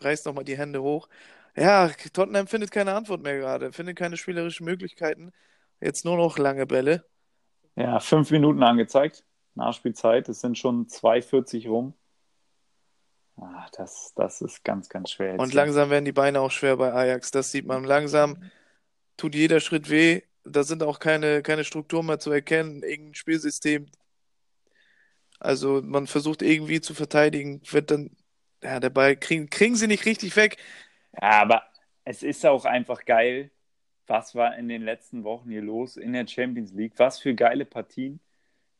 reißt 0.00 0.26
nochmal 0.26 0.44
die 0.44 0.58
Hände 0.58 0.82
hoch. 0.82 1.08
Ja, 1.56 1.90
Tottenham 2.12 2.46
findet 2.46 2.70
keine 2.70 2.94
Antwort 2.94 3.22
mehr 3.22 3.38
gerade, 3.38 3.72
findet 3.72 3.96
keine 3.96 4.16
spielerischen 4.16 4.64
Möglichkeiten. 4.64 5.32
Jetzt 5.80 6.04
nur 6.04 6.16
noch 6.16 6.38
lange 6.38 6.66
Bälle. 6.66 7.04
Ja, 7.76 8.00
fünf 8.00 8.30
Minuten 8.30 8.62
angezeigt. 8.62 9.24
Nachspielzeit. 9.54 10.28
Es 10.28 10.40
sind 10.40 10.56
schon 10.56 10.86
2,40 10.86 11.68
rum. 11.68 11.94
Ach, 13.36 13.70
das, 13.70 14.12
das 14.14 14.40
ist 14.40 14.64
ganz, 14.64 14.88
ganz 14.88 15.10
schwer. 15.10 15.38
Und 15.38 15.54
langsam 15.54 15.90
werden 15.90 16.04
die 16.04 16.12
Beine 16.12 16.40
auch 16.40 16.50
schwer 16.50 16.76
bei 16.76 16.92
Ajax. 16.92 17.30
Das 17.30 17.50
sieht 17.50 17.66
man. 17.66 17.84
Langsam 17.84 18.50
tut 19.16 19.34
jeder 19.34 19.60
Schritt 19.60 19.90
weh. 19.90 20.22
Da 20.44 20.64
sind 20.64 20.82
auch 20.82 20.98
keine, 20.98 21.42
keine 21.42 21.64
Strukturen 21.64 22.06
mehr 22.06 22.18
zu 22.18 22.30
erkennen. 22.30 22.82
Irgendein 22.82 23.14
Spielsystem. 23.14 23.86
Also 25.38 25.80
man 25.82 26.06
versucht 26.06 26.42
irgendwie 26.42 26.80
zu 26.80 26.94
verteidigen, 26.94 27.60
wird 27.70 27.90
dann, 27.90 28.10
ja, 28.62 28.78
der 28.78 28.90
Ball 28.90 29.16
kriegen, 29.16 29.50
kriegen 29.50 29.74
sie 29.74 29.88
nicht 29.88 30.06
richtig 30.06 30.36
weg. 30.36 30.56
Ja, 31.20 31.42
aber 31.42 31.62
es 32.04 32.22
ist 32.22 32.44
auch 32.46 32.64
einfach 32.64 33.04
geil, 33.04 33.50
was 34.06 34.34
war 34.34 34.56
in 34.56 34.68
den 34.68 34.82
letzten 34.82 35.24
Wochen 35.24 35.50
hier 35.50 35.62
los 35.62 35.96
in 35.96 36.12
der 36.12 36.26
Champions 36.26 36.72
League. 36.72 36.94
Was 36.96 37.18
für 37.18 37.34
geile 37.34 37.64
Partien. 37.64 38.20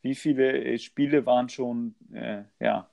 Wie 0.03 0.15
viele 0.15 0.65
äh, 0.65 0.79
Spiele 0.79 1.25
waren 1.27 1.49
schon, 1.49 1.95
äh, 2.13 2.43
ja, 2.61 2.91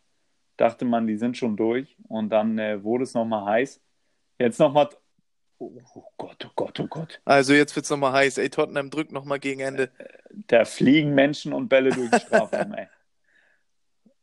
dachte 0.57 0.85
man, 0.85 1.07
die 1.07 1.17
sind 1.17 1.37
schon 1.37 1.57
durch. 1.57 1.97
Und 2.07 2.29
dann 2.29 2.59
äh, 2.59 2.83
wurde 2.83 3.03
es 3.03 3.13
nochmal 3.13 3.45
heiß. 3.45 3.81
Jetzt 4.37 4.59
nochmal. 4.59 4.89
Oh, 5.57 5.73
oh 5.95 6.03
Gott, 6.17 6.45
oh 6.45 6.51
Gott, 6.55 6.79
oh 6.79 6.87
Gott. 6.87 7.19
Also 7.25 7.53
jetzt 7.53 7.75
wird 7.75 7.83
es 7.83 7.89
nochmal 7.89 8.13
heiß. 8.13 8.37
Ey, 8.37 8.49
Tottenham 8.49 8.89
drückt 8.89 9.11
nochmal 9.11 9.39
gegen 9.39 9.59
Ende. 9.59 9.91
Da 10.29 10.63
fliegen 10.63 11.13
Menschen 11.13 11.51
und 11.51 11.67
Bälle 11.67 11.89
durch 11.89 12.09
den 12.09 12.19
Strafraum, 12.19 12.73
ey. 12.77 12.87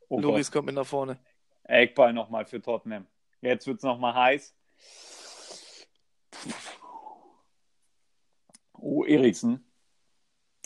Oh 0.08 0.20
Loris 0.20 0.50
kommt 0.50 0.66
mit 0.66 0.74
nach 0.74 0.86
vorne. 0.86 1.18
Eckball 1.64 2.12
nochmal 2.12 2.46
für 2.46 2.62
Tottenham. 2.62 3.06
Jetzt 3.42 3.66
wird 3.66 3.78
es 3.78 3.82
nochmal 3.82 4.14
heiß. 4.14 4.55
Oh, 8.78 9.04
Eriksen. 9.04 9.64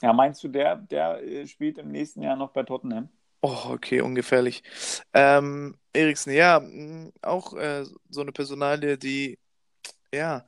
Ja, 0.03 0.13
meinst 0.13 0.43
du, 0.43 0.49
der, 0.49 0.77
der 0.77 1.23
äh, 1.23 1.47
spielt 1.47 1.79
im 1.79 1.91
nächsten 1.91 2.23
Jahr 2.23 2.37
noch 2.37 2.51
bei 2.51 2.63
Tottenham? 2.63 3.09
Oh, 3.43 3.71
okay, 3.71 4.01
ungefährlich. 4.01 4.63
Ähm, 5.15 5.79
Eriksen, 5.93 6.33
ja, 6.33 6.63
auch 7.23 7.55
äh, 7.55 7.85
so 8.09 8.21
eine 8.21 8.33
Personalie, 8.33 8.99
die, 8.99 9.39
ja, 10.13 10.45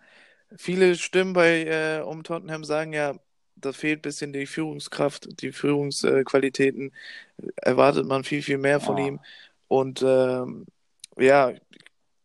viele 0.57 0.97
Stimmen 0.97 1.33
bei 1.33 1.65
äh, 1.65 2.03
um 2.03 2.23
Tottenham 2.23 2.65
sagen 2.65 2.93
ja, 2.93 3.15
da 3.57 3.73
fehlt 3.73 4.01
ein 4.01 4.03
bisschen 4.03 4.33
die 4.33 4.47
Führungskraft, 4.47 5.41
die 5.41 5.53
Führungsqualitäten. 5.53 6.93
Erwartet 7.57 8.07
man 8.07 8.25
viel, 8.25 8.43
viel 8.43 8.59
mehr 8.59 8.81
von 8.81 8.99
ja. 8.99 9.07
ihm. 9.07 9.21
Und 9.69 10.03
ähm, 10.03 10.67
ja, 11.17 11.53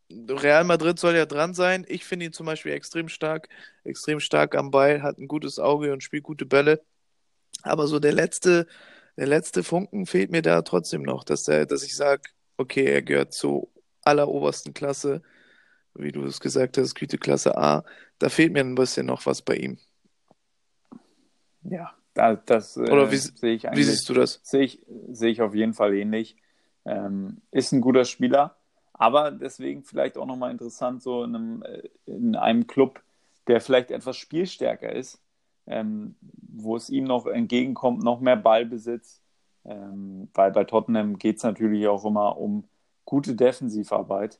Real 0.09 0.63
Madrid 0.63 0.99
soll 0.99 1.15
ja 1.15 1.25
dran 1.25 1.53
sein. 1.53 1.85
Ich 1.87 2.05
finde 2.05 2.25
ihn 2.25 2.33
zum 2.33 2.45
Beispiel 2.45 2.71
extrem 2.71 3.09
stark, 3.09 3.49
extrem 3.83 4.19
stark 4.19 4.55
am 4.55 4.71
Ball, 4.71 5.01
hat 5.01 5.17
ein 5.17 5.27
gutes 5.27 5.59
Auge 5.59 5.91
und 5.91 6.03
spielt 6.03 6.23
gute 6.23 6.45
Bälle. 6.45 6.81
Aber 7.63 7.87
so 7.87 7.99
der 7.99 8.13
letzte, 8.13 8.67
der 9.17 9.27
letzte 9.27 9.63
Funken 9.63 10.05
fehlt 10.05 10.31
mir 10.31 10.41
da 10.41 10.61
trotzdem 10.61 11.01
noch, 11.03 11.23
dass, 11.23 11.47
er, 11.47 11.65
dass 11.65 11.83
ich 11.83 11.95
sage, 11.95 12.23
okay, 12.55 12.85
er 12.85 13.01
gehört 13.01 13.33
zur 13.33 13.67
allerobersten 14.03 14.73
Klasse, 14.73 15.21
wie 15.93 16.11
du 16.11 16.23
es 16.23 16.39
gesagt 16.39 16.77
hast, 16.77 16.95
Güteklasse 16.95 17.57
A. 17.57 17.83
Da 18.19 18.29
fehlt 18.29 18.53
mir 18.53 18.61
ein 18.61 18.75
bisschen 18.75 19.05
noch 19.05 19.25
was 19.25 19.41
bei 19.41 19.55
ihm. 19.55 19.77
Ja, 21.63 21.93
das, 22.13 22.39
das 22.45 22.77
Oder 22.77 23.11
wie, 23.11 23.15
äh, 23.15 23.19
sehe 23.19 23.53
ich 23.53 23.67
eigentlich. 23.67 23.85
Wie 23.85 23.89
siehst 23.89 24.07
du 24.07 24.13
das? 24.13 24.39
Sehe 24.43 24.63
ich, 24.63 24.85
sehe 25.11 25.31
ich 25.31 25.41
auf 25.41 25.53
jeden 25.53 25.73
Fall 25.73 25.93
ähnlich. 25.95 26.37
Ähm, 26.85 27.41
ist 27.51 27.73
ein 27.73 27.81
guter 27.81 28.05
Spieler 28.05 28.57
Aber 28.97 29.31
deswegen 29.31 29.83
vielleicht 29.83 30.17
auch 30.17 30.25
nochmal 30.25 30.51
interessant, 30.51 31.03
so 31.03 31.23
in 31.23 31.35
einem, 31.35 31.63
äh, 31.63 31.89
in 32.05 32.35
einem 32.35 32.67
Club, 32.67 33.01
der 33.47 33.61
vielleicht 33.61 33.91
etwas 33.91 34.17
spielstärker 34.17 34.91
ist, 34.91 35.21
ähm, 35.67 36.15
wo 36.21 36.75
es 36.75 36.89
ihm 36.89 37.05
noch 37.05 37.27
entgegenkommt, 37.27 38.03
noch 38.03 38.19
mehr 38.19 38.35
Ballbesitz. 38.35 39.21
Ähm, 39.65 40.29
weil 40.33 40.51
bei 40.51 40.63
Tottenham 40.63 41.17
geht 41.17 41.37
es 41.37 41.43
natürlich 41.43 41.87
auch 41.87 42.05
immer 42.05 42.37
um 42.37 42.63
gute 43.05 43.35
Defensivarbeit. 43.35 44.39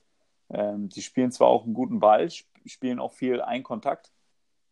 Ähm, 0.50 0.90
die 0.90 1.02
spielen 1.02 1.32
zwar 1.32 1.48
auch 1.48 1.66
einen 1.66 1.74
guten 1.74 2.00
Ball, 2.00 2.30
spielen 2.66 3.00
auch 3.00 3.14
viel 3.14 3.42
Einkontakt 3.42 4.12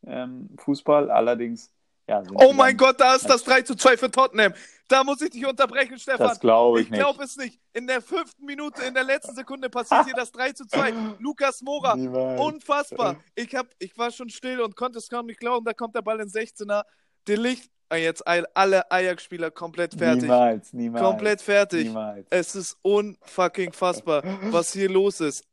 ähm, 0.06 0.50
Fußball, 0.58 1.12
allerdings 1.12 1.72
ja, 2.08 2.22
oh 2.36 2.54
mein 2.54 2.78
Gott, 2.78 3.00
da 3.00 3.16
ist 3.16 3.28
das 3.28 3.44
3 3.44 3.64
zu 3.64 3.76
2 3.76 3.98
für 3.98 4.12
Tottenham. 4.12 4.54
Da 4.88 5.04
muss 5.04 5.20
ich 5.22 5.32
dich 5.32 5.46
unterbrechen, 5.46 5.98
Stefan. 5.98 6.28
Das 6.28 6.40
glaube 6.40 6.82
ich, 6.82 6.88
ich 6.88 6.94
glaube 6.94 7.24
es 7.24 7.36
nicht. 7.38 7.60
In 7.74 7.88
der 7.88 8.02
fünften 8.02 8.46
Minute, 8.46 8.84
in 8.84 8.94
der 8.94 9.04
letzten 9.04 9.34
Sekunde 9.34 9.70
passiert 9.70 10.06
hier 10.06 10.14
das 10.14 10.32
3 10.32 10.52
zu 10.52 10.68
2. 10.68 10.94
Lukas 11.20 11.62
Mora, 11.62 11.96
Niemals. 11.96 12.40
unfassbar. 12.40 13.16
Ich, 13.34 13.56
hab, 13.56 13.68
ich 13.80 13.98
war 13.98 14.12
schon 14.12 14.30
still 14.30 14.62
und 14.62 14.76
konnte 14.76 15.00
es 15.00 15.10
kaum 15.10 15.26
nicht 15.26 15.40
glauben. 15.40 15.66
Da 15.66 15.74
kommt 15.74 15.96
der 15.96 16.04
Ball 16.04 16.20
in 16.20 16.30
16er. 16.30 16.84
Der 17.26 17.38
Licht, 17.38 17.72
jetzt 17.92 18.28
alle 18.28 18.92
Ajax-Spieler 18.92 19.50
komplett 19.50 19.96
fertig. 19.96 20.24
Niemals, 20.24 20.74
niemals. 20.74 21.04
Komplett 21.04 21.42
fertig. 21.42 21.88
Niemals. 21.88 22.28
Es 22.30 22.54
ist 22.54 22.78
unfucking 22.84 23.74
fassbar, 23.74 24.22
was 24.52 24.72
hier 24.72 24.90
los 24.90 25.20
ist. 25.20 25.44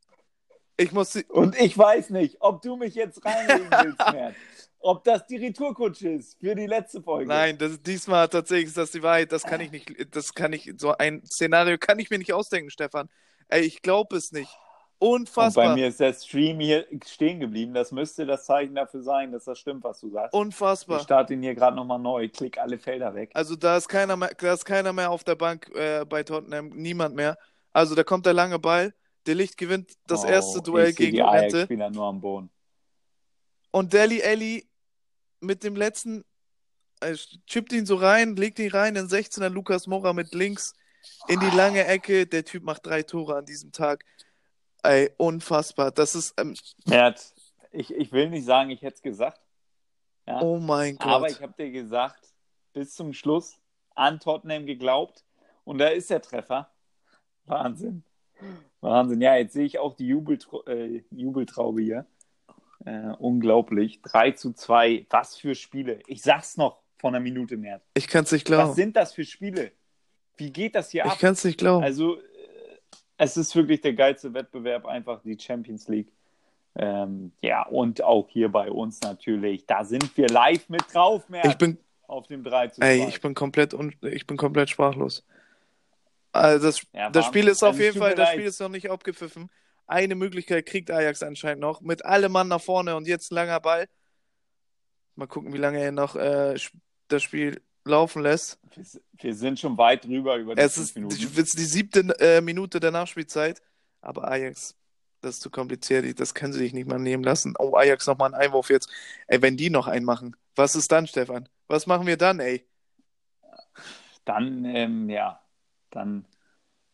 Ich 0.77 0.91
muss 0.91 1.15
Und 1.29 1.59
ich 1.59 1.75
weiß 1.75 2.11
nicht, 2.11 2.37
ob 2.39 2.61
du 2.61 2.75
mich 2.75 2.93
jetzt 2.93 3.23
reinlegen 3.25 3.67
willst, 3.71 3.99
Mert 4.11 4.35
ob 4.83 5.03
das 5.03 5.25
die 5.25 5.37
Retourkutsche 5.37 6.09
ist 6.09 6.39
für 6.39 6.55
die 6.55 6.67
letzte 6.67 7.01
Folge. 7.01 7.27
Nein, 7.27 7.57
das, 7.57 7.81
diesmal 7.81 8.27
tatsächlich 8.27 8.67
ist 8.67 8.77
das 8.77 8.91
die 8.91 9.01
Wahrheit. 9.01 9.31
Das 9.31 9.43
kann 9.43 9.61
ich 9.61 9.71
nicht, 9.71 10.15
das 10.15 10.33
kann 10.33 10.53
ich, 10.53 10.73
so 10.77 10.95
ein 10.97 11.25
Szenario 11.25 11.77
kann 11.77 11.99
ich 11.99 12.09
mir 12.09 12.17
nicht 12.17 12.33
ausdenken, 12.33 12.69
Stefan. 12.69 13.09
Ey, 13.47 13.61
ich 13.61 13.81
glaube 13.81 14.17
es 14.17 14.31
nicht. 14.31 14.49
Unfassbar. 14.99 15.65
Und 15.65 15.71
bei 15.71 15.75
mir 15.75 15.87
ist 15.87 15.99
der 15.99 16.13
Stream 16.13 16.59
hier 16.59 16.85
stehen 17.05 17.39
geblieben. 17.39 17.73
Das 17.73 17.91
müsste 17.91 18.25
das 18.25 18.45
Zeichen 18.45 18.75
dafür 18.75 19.01
sein, 19.01 19.31
dass 19.31 19.45
das 19.45 19.59
stimmt, 19.59 19.83
was 19.83 19.99
du 19.99 20.09
sagst. 20.09 20.33
Unfassbar. 20.33 20.97
Ich 20.97 21.03
starte 21.03 21.33
ihn 21.33 21.41
hier 21.41 21.55
gerade 21.55 21.75
nochmal 21.75 21.99
neu. 21.99 22.29
Klick 22.29 22.57
alle 22.57 22.77
Felder 22.77 23.13
weg. 23.13 23.31
Also 23.33 23.55
da 23.55 23.75
ist 23.75 23.89
keiner 23.89 24.15
mehr, 24.15 24.31
da 24.37 24.53
ist 24.53 24.63
keiner 24.63 24.93
mehr 24.93 25.11
auf 25.11 25.25
der 25.25 25.35
Bank 25.35 25.69
äh, 25.75 26.05
bei 26.05 26.23
Tottenham. 26.23 26.69
Niemand 26.69 27.15
mehr. 27.15 27.37
Also 27.73 27.95
da 27.95 28.03
kommt 28.03 28.25
der 28.25 28.33
lange 28.33 28.59
Ball. 28.59 28.93
Der 29.25 29.35
Licht 29.35 29.57
gewinnt 29.57 29.91
das 30.07 30.23
oh, 30.23 30.27
erste 30.27 30.61
Duell 30.61 30.89
ich 30.89 30.95
gegen 30.95 31.15
die 31.15 31.21
Rente. 31.21 31.67
Nur 31.91 32.05
am 32.05 32.21
Boden. 32.21 32.49
Und 33.71 33.91
Deli 33.91 34.19
Ellie 34.19 34.63
mit 35.43 35.63
dem 35.63 35.75
letzten, 35.75 36.23
äh, 37.01 37.15
chippt 37.47 37.73
ihn 37.73 37.85
so 37.85 37.95
rein, 37.95 38.35
legt 38.35 38.59
ihn 38.59 38.71
rein 38.71 38.95
in 38.95 39.07
16er 39.07 39.49
Lukas 39.49 39.87
Mora 39.87 40.13
mit 40.13 40.33
links 40.33 40.73
in 41.27 41.39
die 41.39 41.55
lange 41.55 41.85
Ecke. 41.85 42.25
Der 42.25 42.45
Typ 42.45 42.63
macht 42.63 42.85
drei 42.85 43.03
Tore 43.03 43.37
an 43.37 43.45
diesem 43.45 43.71
Tag. 43.71 44.05
Ey, 44.83 45.11
unfassbar. 45.17 45.91
Das 45.91 46.15
ist. 46.15 46.33
Ähm, 46.37 46.55
Mert, 46.85 47.33
ich, 47.71 47.93
ich 47.93 48.11
will 48.11 48.29
nicht 48.29 48.45
sagen, 48.45 48.69
ich 48.69 48.81
hätte 48.81 48.95
es 48.95 49.01
gesagt. 49.01 49.41
Ja? 50.27 50.41
Oh 50.41 50.57
mein 50.57 50.97
Gott. 50.97 51.07
Aber 51.07 51.29
ich 51.29 51.41
habe 51.41 51.53
dir 51.57 51.71
gesagt, 51.71 52.33
bis 52.73 52.95
zum 52.95 53.13
Schluss 53.13 53.59
an 53.95 54.19
Tottenham 54.19 54.65
geglaubt. 54.65 55.23
Und 55.63 55.77
da 55.77 55.87
ist 55.87 56.09
der 56.09 56.21
Treffer. 56.21 56.69
Wahnsinn. 57.45 58.03
Wahnsinn. 58.81 59.21
Ja, 59.21 59.35
jetzt 59.35 59.53
sehe 59.53 59.65
ich 59.65 59.79
auch 59.79 59.95
die 59.95 60.07
Jubeltra 60.07 60.59
äh, 60.67 61.03
Jubeltraube 61.11 61.81
hier. 61.81 62.05
Äh, 62.85 63.13
unglaublich. 63.19 64.01
3 64.01 64.31
zu 64.31 64.53
2. 64.53 65.05
Was 65.09 65.37
für 65.37 65.55
Spiele. 65.55 65.99
Ich 66.07 66.21
sag's 66.21 66.57
noch 66.57 66.81
von 66.97 67.15
einer 67.15 67.23
Minute 67.23 67.57
mehr. 67.57 67.81
Ich 67.93 68.07
kann's 68.07 68.31
nicht 68.31 68.45
glauben. 68.45 68.69
Was 68.69 68.75
sind 68.75 68.95
das 68.95 69.13
für 69.13 69.25
Spiele? 69.25 69.71
Wie 70.37 70.51
geht 70.51 70.75
das 70.75 70.89
hier 70.89 71.03
ich 71.03 71.09
ab? 71.09 71.15
Ich 71.15 71.21
kann's 71.21 71.43
nicht 71.43 71.59
glauben. 71.59 71.83
Also, 71.83 72.17
äh, 72.17 72.21
es 73.17 73.37
ist 73.37 73.55
wirklich 73.55 73.81
der 73.81 73.93
geilste 73.93 74.33
Wettbewerb, 74.33 74.85
einfach 74.85 75.21
die 75.23 75.37
Champions 75.39 75.87
League. 75.87 76.11
Ähm, 76.75 77.31
ja, 77.41 77.63
und 77.67 78.01
auch 78.01 78.27
hier 78.29 78.49
bei 78.49 78.69
uns 78.69 78.99
natürlich. 79.01 79.65
Da 79.65 79.83
sind 79.83 80.15
wir 80.17 80.27
live 80.27 80.67
mit 80.69 80.93
drauf, 80.93 81.29
mehr. 81.29 81.45
Ich 81.45 81.57
bin 81.57 81.77
auf 82.07 82.27
dem 82.27 82.43
3 82.43 82.67
zu 82.69 82.81
2. 82.81 82.87
Ey, 82.87 83.07
ich 83.07 83.21
bin 83.21 83.33
komplett, 83.33 83.75
ich 84.01 84.27
bin 84.27 84.37
komplett 84.37 84.69
sprachlos. 84.69 85.23
Also 86.31 86.65
das, 86.65 86.81
ja, 86.93 87.11
das 87.11 87.25
Spiel 87.27 87.47
ist 87.47 87.61
auf 87.63 87.73
also 87.73 87.83
jeden 87.83 87.99
Fall, 87.99 88.15
das 88.15 88.31
Spiel 88.31 88.45
ist 88.45 88.59
noch 88.59 88.69
nicht 88.69 88.89
abgepfiffen. 88.89 89.49
Eine 89.87 90.15
Möglichkeit 90.15 90.65
kriegt 90.65 90.91
Ajax 90.91 91.23
anscheinend 91.23 91.61
noch. 91.61 91.81
Mit 91.81 92.05
allem 92.05 92.31
Mann 92.31 92.47
nach 92.47 92.61
vorne 92.61 92.95
und 92.95 93.07
jetzt 93.07 93.31
ein 93.31 93.35
langer 93.35 93.59
Ball. 93.59 93.87
Mal 95.15 95.27
gucken, 95.27 95.53
wie 95.53 95.57
lange 95.57 95.79
er 95.79 95.91
noch 95.91 96.15
äh, 96.15 96.55
das 97.07 97.23
Spiel 97.23 97.61
laufen 97.85 98.23
lässt. 98.23 98.59
Wir 99.13 99.35
sind 99.35 99.59
schon 99.59 99.77
weit 99.77 100.05
drüber 100.05 100.37
über 100.37 100.55
die 100.55 100.61
es 100.61 100.77
ist, 100.77 100.95
Minuten. 100.95 101.15
Es 101.15 101.37
ist 101.37 101.59
die 101.59 101.65
siebte 101.65 101.99
äh, 102.19 102.41
Minute 102.41 102.79
der 102.79 102.91
Nachspielzeit. 102.91 103.61
Aber 104.01 104.29
Ajax, 104.29 104.75
das 105.21 105.35
ist 105.35 105.41
zu 105.41 105.49
kompliziert. 105.49 106.19
Das 106.19 106.33
können 106.33 106.53
sie 106.53 106.59
sich 106.59 106.73
nicht 106.73 106.87
mal 106.87 106.99
nehmen 106.99 107.23
lassen. 107.23 107.53
Oh, 107.59 107.75
Ajax 107.75 108.07
nochmal 108.07 108.33
einen 108.33 108.41
Einwurf 108.41 108.69
jetzt. 108.69 108.89
Ey, 109.27 109.41
wenn 109.41 109.57
die 109.57 109.69
noch 109.69 109.87
einen 109.87 110.05
machen, 110.05 110.35
was 110.55 110.75
ist 110.75 110.91
dann, 110.91 111.07
Stefan? 111.07 111.47
Was 111.67 111.87
machen 111.87 112.07
wir 112.07 112.17
dann, 112.17 112.39
ey? 112.39 112.67
Dann, 114.25 114.65
ähm, 114.65 115.09
ja, 115.09 115.41
dann 115.89 116.25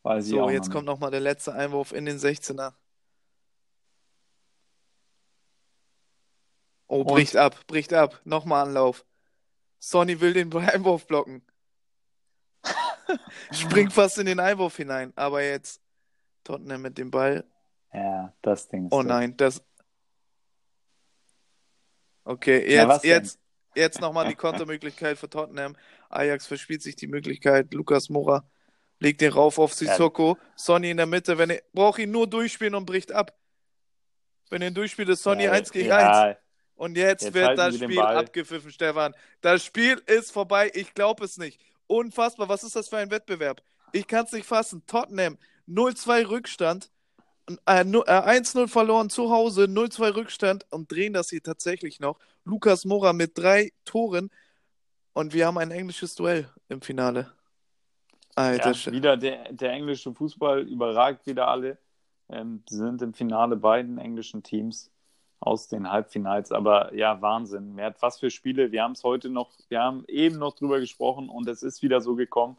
weiß 0.04 0.26
so, 0.26 0.36
ich 0.36 0.42
auch. 0.42 0.48
So, 0.48 0.52
jetzt 0.52 0.68
noch 0.68 0.76
kommt 0.76 0.86
nochmal 0.86 1.12
der 1.12 1.20
letzte 1.20 1.54
Einwurf 1.54 1.92
in 1.92 2.06
den 2.06 2.18
16er. 2.18 2.74
Oh, 6.90 7.04
bricht 7.04 7.36
Und? 7.36 7.42
ab, 7.42 7.68
bricht 7.68 7.94
ab. 7.94 8.20
Nochmal 8.26 8.66
Anlauf. 8.66 9.06
Sonny 9.78 10.20
will 10.20 10.34
den 10.34 10.54
Einwurf 10.58 11.08
blocken. 11.08 11.44
Springt 13.52 13.94
fast 13.94 14.18
in 14.18 14.26
den 14.26 14.40
Einwurf 14.40 14.76
hinein. 14.76 15.14
Aber 15.16 15.44
jetzt 15.44 15.82
Tottenham 16.44 16.82
mit 16.82 16.98
dem 16.98 17.12
Ball. 17.12 17.46
Ja, 17.94 18.34
das 18.42 18.68
Ding 18.68 18.88
ist. 18.88 18.92
Oh 18.92 19.04
nein, 19.04 19.38
das. 19.38 19.64
Okay, 22.24 22.68
jetzt, 22.70 23.04
ja, 23.04 23.16
jetzt, 23.16 23.40
jetzt 23.76 24.02
nochmal 24.02 24.28
die 24.28 24.36
Kontermöglichkeit 24.36 25.18
für 25.18 25.30
Tottenham. 25.30 25.76
Ajax 26.10 26.48
verspielt 26.48 26.82
sich 26.82 26.96
die 26.96 27.08
Möglichkeit. 27.08 27.72
Lukas 27.74 28.10
Mora 28.10 28.50
legt 28.98 29.22
den 29.22 29.32
rauf 29.32 29.60
auf 29.60 29.74
Sissoko. 29.74 30.38
Ja. 30.40 30.48
Sonny 30.56 30.90
in 30.90 30.98
der 30.98 31.06
Mitte. 31.06 31.38
Wenn 31.38 31.52
er 31.52 31.62
braucht 31.72 32.00
ihn 32.00 32.10
nur 32.10 32.28
durchspielen 32.28 32.74
und 32.74 32.86
bricht 32.88 33.12
ab. 33.12 33.38
Wenn 34.50 34.64
er 34.64 34.70
ihn 34.70 34.74
durchspielt, 34.74 35.10
ist 35.10 35.22
Sonny 35.22 35.44
ja, 35.44 35.52
1 35.52 35.72
gegen 35.72 35.90
ja. 35.90 36.24
1. 36.24 36.38
Und 36.80 36.96
jetzt, 36.96 37.24
jetzt 37.26 37.34
wird 37.34 37.58
das 37.58 37.76
Spiel 37.76 38.00
abgepfiffen, 38.00 38.72
Stefan. 38.72 39.14
Das 39.42 39.66
Spiel 39.66 40.02
ist 40.06 40.32
vorbei. 40.32 40.72
Ich 40.74 40.94
glaube 40.94 41.26
es 41.26 41.38
nicht. 41.38 41.60
Unfassbar. 41.88 42.48
Was 42.48 42.64
ist 42.64 42.74
das 42.78 42.88
für 42.88 42.96
ein 42.96 43.12
Wettbewerb? 43.12 43.62
Ich 43.92 44.08
kann 44.08 44.24
es 44.24 44.32
nicht 44.32 44.46
fassen. 44.46 44.82
Tottenham 44.88 45.38
0-2 45.68 46.30
Rückstand. 46.30 46.90
Äh, 47.66 47.84
1-0 47.84 48.64
äh, 48.64 48.68
verloren 48.70 49.10
zu 49.10 49.30
Hause, 49.30 49.66
0-2 49.66 50.16
Rückstand 50.16 50.68
und 50.70 50.90
drehen 50.90 51.12
das 51.12 51.30
hier 51.30 51.44
tatsächlich 51.44 52.00
noch. 52.00 52.18
Lukas 52.46 52.86
Mora 52.86 53.12
mit 53.12 53.38
drei 53.38 53.74
Toren 53.84 54.30
und 55.12 55.34
wir 55.34 55.48
haben 55.48 55.58
ein 55.58 55.72
englisches 55.72 56.16
Duell 56.16 56.50
im 56.70 56.82
Finale. 56.82 57.30
Alter 58.36 58.72
ja, 58.72 58.92
wieder 58.94 59.18
der, 59.18 59.52
der 59.52 59.72
englische 59.74 60.14
Fußball 60.14 60.62
überragt 60.62 61.28
wieder 61.28 61.50
alle. 61.50 61.78
Ähm, 62.30 62.64
sind 62.70 63.02
im 63.02 63.14
Finale 63.14 63.58
beiden 63.58 63.98
englischen 63.98 64.44
Teams 64.44 64.90
aus 65.40 65.68
den 65.68 65.90
Halbfinals. 65.90 66.52
Aber 66.52 66.94
ja, 66.94 67.22
Wahnsinn. 67.22 67.76
Mehr 67.76 67.94
was 68.00 68.20
für 68.20 68.30
Spiele. 68.30 68.72
Wir 68.72 68.84
haben 68.84 68.94
es 68.94 69.04
heute 69.04 69.30
noch, 69.30 69.52
wir 69.70 69.82
haben 69.82 70.04
eben 70.08 70.38
noch 70.38 70.56
drüber 70.56 70.80
gesprochen 70.80 71.30
und 71.30 71.48
es 71.48 71.64
ist 71.64 71.82
wieder 71.82 72.02
so 72.02 72.16
gekommen. 72.16 72.58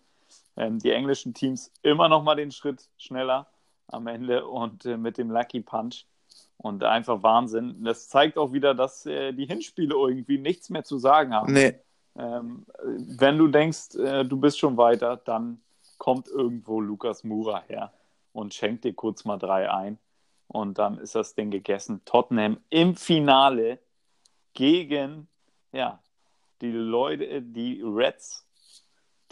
Ähm, 0.56 0.78
die 0.78 0.90
englischen 0.90 1.34
Teams 1.34 1.72
immer 1.82 2.08
noch 2.08 2.22
mal 2.22 2.36
den 2.36 2.50
Schritt 2.50 2.88
schneller 2.98 3.46
am 3.88 4.06
Ende 4.06 4.46
und 4.46 4.84
äh, 4.86 4.96
mit 4.96 5.18
dem 5.18 5.30
Lucky 5.30 5.60
Punch. 5.60 6.06
Und 6.56 6.84
einfach 6.84 7.22
Wahnsinn. 7.22 7.82
Das 7.84 8.10
zeigt 8.10 8.36
auch 8.36 8.52
wieder, 8.52 8.74
dass 8.74 9.06
äh, 9.06 9.32
die 9.32 9.46
Hinspiele 9.46 9.94
irgendwie 9.94 10.36
nichts 10.36 10.68
mehr 10.68 10.84
zu 10.84 10.98
sagen 10.98 11.32
haben. 11.32 11.54
Nee. 11.54 11.74
Ähm, 12.18 12.66
wenn 12.84 13.38
du 13.38 13.48
denkst, 13.48 13.94
äh, 13.94 14.24
du 14.24 14.36
bist 14.38 14.58
schon 14.58 14.76
weiter, 14.76 15.16
dann 15.16 15.62
kommt 15.96 16.28
irgendwo 16.28 16.82
Lukas 16.82 17.24
Mura 17.24 17.62
her 17.66 17.92
und 18.34 18.52
schenkt 18.52 18.84
dir 18.84 18.92
kurz 18.92 19.24
mal 19.24 19.38
drei 19.38 19.70
ein 19.70 19.98
und 20.50 20.78
dann 20.78 20.98
ist 20.98 21.14
das 21.14 21.34
Ding 21.34 21.50
gegessen. 21.50 22.02
Tottenham 22.04 22.58
im 22.70 22.96
Finale 22.96 23.78
gegen 24.52 25.28
ja, 25.72 26.02
die 26.60 26.72
Leute, 26.72 27.40
die 27.40 27.80
Reds, 27.84 28.44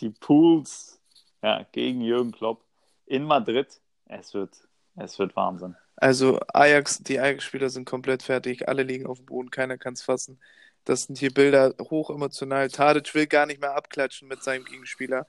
die 0.00 0.10
Pools, 0.10 1.00
ja, 1.42 1.66
gegen 1.72 2.00
Jürgen 2.00 2.32
Klopp 2.32 2.64
in 3.06 3.24
Madrid. 3.24 3.80
Es 4.06 4.32
wird, 4.32 4.56
es 4.96 5.18
wird 5.18 5.34
Wahnsinn. 5.34 5.76
Also 5.96 6.38
Ajax, 6.52 7.02
die 7.02 7.18
Ajax-Spieler 7.18 7.70
sind 7.70 7.84
komplett 7.84 8.22
fertig, 8.22 8.68
alle 8.68 8.84
liegen 8.84 9.06
auf 9.06 9.18
dem 9.18 9.26
Boden, 9.26 9.50
keiner 9.50 9.76
kann 9.76 9.94
es 9.94 10.02
fassen. 10.02 10.38
Das 10.84 11.02
sind 11.02 11.18
hier 11.18 11.34
Bilder 11.34 11.74
hochemotional. 11.90 12.70
Tadic 12.70 13.14
will 13.14 13.26
gar 13.26 13.46
nicht 13.46 13.60
mehr 13.60 13.74
abklatschen 13.76 14.28
mit 14.28 14.42
seinem 14.42 14.64
Gegenspieler. 14.64 15.26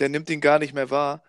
Der 0.00 0.08
nimmt 0.08 0.28
ihn 0.28 0.40
gar 0.40 0.58
nicht 0.58 0.74
mehr 0.74 0.90
wahr. 0.90 1.22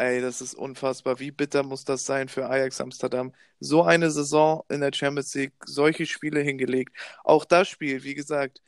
Ey, 0.00 0.20
das 0.22 0.40
ist 0.40 0.54
unfassbar. 0.54 1.18
Wie 1.20 1.30
bitter 1.30 1.62
muss 1.62 1.84
das 1.84 2.06
sein 2.06 2.28
für 2.28 2.48
Ajax 2.48 2.80
Amsterdam? 2.80 3.32
So 3.60 3.82
eine 3.82 4.10
Saison 4.10 4.64
in 4.68 4.80
der 4.80 4.92
Champions 4.94 5.34
League, 5.34 5.52
solche 5.66 6.06
Spiele 6.06 6.40
hingelegt. 6.40 6.96
Auch 7.24 7.44
das 7.44 7.68
Spiel, 7.68 8.02
wie 8.04 8.14
gesagt, 8.14 8.62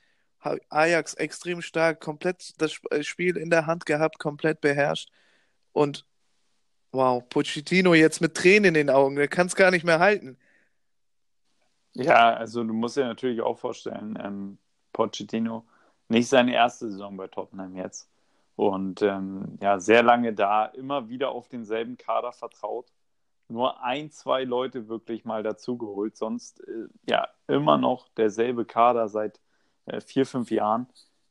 Ajax 0.71 1.14
extrem 1.14 1.62
stark, 1.62 2.01
komplett 2.01 2.61
das 2.61 2.81
äh, 2.90 3.03
Spiel 3.03 3.37
in 3.37 3.51
der 3.51 3.66
Hand 3.66 3.87
gehabt, 3.87 4.18
komplett 4.18 4.61
beherrscht. 4.61 5.11
Und 5.73 6.05
Wow, 6.92 7.27
Pochettino 7.31 7.95
jetzt 7.95 8.21
mit 8.21 8.35
Tränen 8.35 8.66
in 8.66 8.75
den 8.75 8.90
Augen, 8.90 9.16
der 9.16 9.29
kann 9.29 9.47
es 9.47 9.57
gar 9.57 9.71
nicht 9.71 9.85
mehr 9.85 9.99
halten. 9.99 10.37
Ja, 11.95 12.35
also 12.35 12.62
du 12.64 12.75
musst 12.75 12.99
dir 12.99 13.05
natürlich 13.07 13.40
auch 13.40 13.59
vorstellen, 13.59 14.18
ähm, 14.23 14.59
Pochettino, 14.92 15.64
nicht 16.09 16.29
seine 16.29 16.53
erste 16.53 16.90
Saison 16.90 17.16
bei 17.16 17.29
Tottenham 17.29 17.77
jetzt. 17.77 18.12
Und 18.68 19.03
ähm, 19.03 19.59
ja, 19.61 19.81
sehr 19.81 20.03
lange 20.03 20.33
da, 20.33 20.66
immer 20.66 21.09
wieder 21.09 21.31
auf 21.31 21.48
denselben 21.48 21.96
Kader 21.96 22.33
vertraut. 22.33 22.92
Nur 23.48 23.83
ein, 23.83 24.11
zwei 24.11 24.44
Leute 24.44 24.88
wirklich 24.88 25.25
mal 25.25 25.42
dazugeholt, 25.42 26.16
sonst 26.16 26.61
äh, 26.66 26.88
ja 27.09 27.29
immer 27.48 27.79
noch 27.79 28.09
derselbe 28.11 28.64
Kader 28.64 29.09
seit 29.09 29.40
äh, 29.87 30.01
vier, 30.01 30.27
fünf 30.27 30.51
Jahren. 30.51 30.87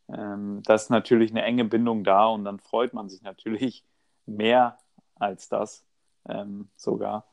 Ähm, 0.09 0.61
da 0.63 0.75
ist 0.75 0.89
natürlich 0.89 1.31
eine 1.31 1.43
enge 1.43 1.65
Bindung 1.65 2.03
da 2.03 2.25
und 2.27 2.43
dann 2.45 2.59
freut 2.59 2.93
man 2.93 3.09
sich 3.09 3.21
natürlich 3.21 3.85
mehr 4.25 4.77
als 5.15 5.49
das 5.49 5.85
ähm, 6.27 6.69
sogar, 6.75 7.25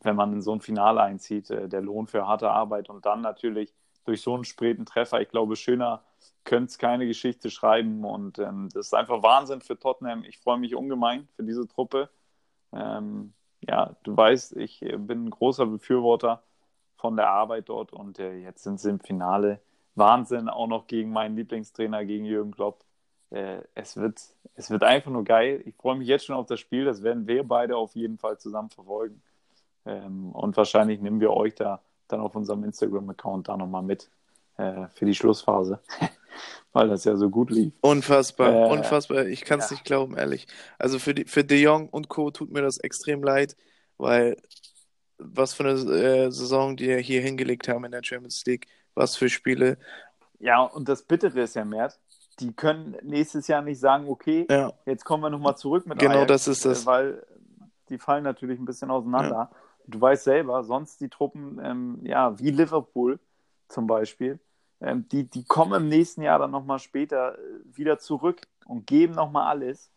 wenn 0.00 0.16
man 0.16 0.32
in 0.32 0.42
so 0.42 0.52
ein 0.52 0.60
Finale 0.60 1.02
einzieht, 1.02 1.50
äh, 1.50 1.68
der 1.68 1.82
Lohn 1.82 2.06
für 2.06 2.26
harte 2.26 2.50
Arbeit 2.50 2.88
und 2.90 3.06
dann 3.06 3.20
natürlich 3.20 3.74
durch 4.04 4.20
so 4.22 4.34
einen 4.34 4.44
späten 4.44 4.86
Treffer, 4.86 5.20
ich 5.20 5.28
glaube, 5.28 5.56
schöner 5.56 6.02
könnte 6.44 6.70
es 6.70 6.78
keine 6.78 7.06
Geschichte 7.06 7.50
schreiben 7.50 8.04
und 8.04 8.38
ähm, 8.38 8.68
das 8.72 8.86
ist 8.86 8.94
einfach 8.94 9.22
Wahnsinn 9.22 9.60
für 9.60 9.78
Tottenham. 9.78 10.24
Ich 10.24 10.38
freue 10.38 10.58
mich 10.58 10.74
ungemein 10.74 11.28
für 11.36 11.42
diese 11.42 11.66
Truppe. 11.66 12.10
Ähm, 12.72 13.32
ja, 13.60 13.96
du 14.02 14.16
weißt, 14.16 14.56
ich 14.56 14.80
bin 14.80 15.26
ein 15.26 15.30
großer 15.30 15.66
Befürworter 15.66 16.42
von 16.96 17.16
der 17.16 17.30
Arbeit 17.30 17.68
dort 17.68 17.92
und 17.92 18.18
äh, 18.18 18.34
jetzt 18.36 18.62
sind 18.62 18.80
sie 18.80 18.90
im 18.90 19.00
Finale. 19.00 19.60
Wahnsinn, 19.94 20.48
auch 20.48 20.66
noch 20.66 20.86
gegen 20.86 21.12
meinen 21.12 21.36
Lieblingstrainer, 21.36 22.04
gegen 22.04 22.24
Jürgen 22.24 22.50
Klopp. 22.50 22.84
Äh, 23.30 23.62
es, 23.74 23.96
wird, 23.96 24.20
es 24.54 24.70
wird 24.70 24.82
einfach 24.82 25.10
nur 25.10 25.24
geil. 25.24 25.62
Ich 25.66 25.74
freue 25.76 25.96
mich 25.96 26.08
jetzt 26.08 26.26
schon 26.26 26.36
auf 26.36 26.46
das 26.46 26.60
Spiel. 26.60 26.84
Das 26.84 27.02
werden 27.02 27.26
wir 27.26 27.46
beide 27.46 27.76
auf 27.76 27.94
jeden 27.94 28.18
Fall 28.18 28.38
zusammen 28.38 28.70
verfolgen. 28.70 29.22
Ähm, 29.86 30.32
und 30.32 30.56
wahrscheinlich 30.56 31.00
nehmen 31.00 31.20
wir 31.20 31.32
euch 31.32 31.54
da 31.54 31.80
dann 32.08 32.20
auf 32.20 32.34
unserem 32.36 32.64
Instagram-Account 32.64 33.48
da 33.48 33.56
nochmal 33.56 33.82
mit 33.82 34.10
äh, 34.56 34.88
für 34.88 35.04
die 35.04 35.14
Schlussphase. 35.14 35.80
Weil 36.74 36.88
das 36.88 37.04
ja 37.04 37.16
so 37.16 37.30
gut 37.30 37.50
lief. 37.50 37.72
Unfassbar, 37.80 38.52
äh, 38.52 38.72
unfassbar. 38.72 39.26
Ich 39.26 39.44
kann 39.44 39.60
es 39.60 39.70
ja. 39.70 39.74
nicht 39.74 39.84
glauben, 39.84 40.16
ehrlich. 40.16 40.48
Also 40.76 40.98
für, 40.98 41.14
die, 41.14 41.24
für 41.24 41.44
De 41.44 41.58
Jong 41.58 41.88
und 41.88 42.08
Co. 42.08 42.32
tut 42.32 42.50
mir 42.50 42.62
das 42.62 42.78
extrem 42.78 43.22
leid, 43.22 43.56
weil 43.96 44.36
was 45.18 45.54
für 45.54 45.62
eine 45.62 45.72
äh, 45.72 46.30
Saison 46.32 46.76
die 46.76 46.98
hier 46.98 47.20
hingelegt 47.20 47.68
haben 47.68 47.84
in 47.84 47.92
der 47.92 48.02
Champions 48.02 48.44
League, 48.44 48.66
was 48.94 49.16
für 49.16 49.28
Spiele. 49.28 49.78
Ja, 50.40 50.62
und 50.62 50.88
das 50.88 51.04
Bittere 51.04 51.42
ist 51.42 51.54
ja, 51.54 51.64
Mert, 51.64 52.00
die 52.40 52.52
können 52.52 52.96
nächstes 53.02 53.46
Jahr 53.46 53.62
nicht 53.62 53.78
sagen, 53.78 54.08
okay, 54.08 54.44
ja. 54.50 54.72
jetzt 54.84 55.04
kommen 55.04 55.22
wir 55.22 55.30
nochmal 55.30 55.56
zurück 55.56 55.86
mit 55.86 56.00
Genau 56.00 56.16
Ajax, 56.16 56.28
das 56.28 56.48
ist 56.48 56.64
das. 56.64 56.86
Weil 56.86 57.24
die 57.88 57.98
fallen 57.98 58.24
natürlich 58.24 58.58
ein 58.58 58.64
bisschen 58.64 58.90
auseinander. 58.90 59.50
Ja. 59.50 59.56
Du 59.86 60.00
weißt 60.00 60.24
selber, 60.24 60.64
sonst 60.64 61.00
die 61.00 61.08
Truppen, 61.08 61.60
ähm, 61.62 62.00
ja, 62.02 62.36
wie 62.38 62.50
Liverpool 62.50 63.20
zum 63.68 63.86
Beispiel, 63.86 64.40
ähm, 64.84 65.08
die, 65.10 65.24
die 65.24 65.44
kommen 65.44 65.82
im 65.82 65.88
nächsten 65.88 66.22
Jahr 66.22 66.38
dann 66.38 66.50
nochmal 66.50 66.78
später 66.78 67.38
äh, 67.38 67.76
wieder 67.76 67.98
zurück 67.98 68.42
und 68.66 68.86
geben 68.86 69.14
nochmal 69.14 69.48
alles. 69.48 69.90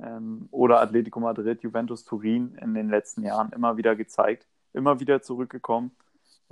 Ähm, 0.00 0.48
oder 0.52 0.80
Atletico 0.80 1.18
Madrid, 1.18 1.62
Juventus 1.62 2.04
Turin 2.04 2.56
in 2.62 2.74
den 2.74 2.88
letzten 2.88 3.24
Jahren 3.24 3.50
immer 3.52 3.76
wieder 3.76 3.96
gezeigt, 3.96 4.46
immer 4.72 5.00
wieder 5.00 5.22
zurückgekommen 5.22 5.90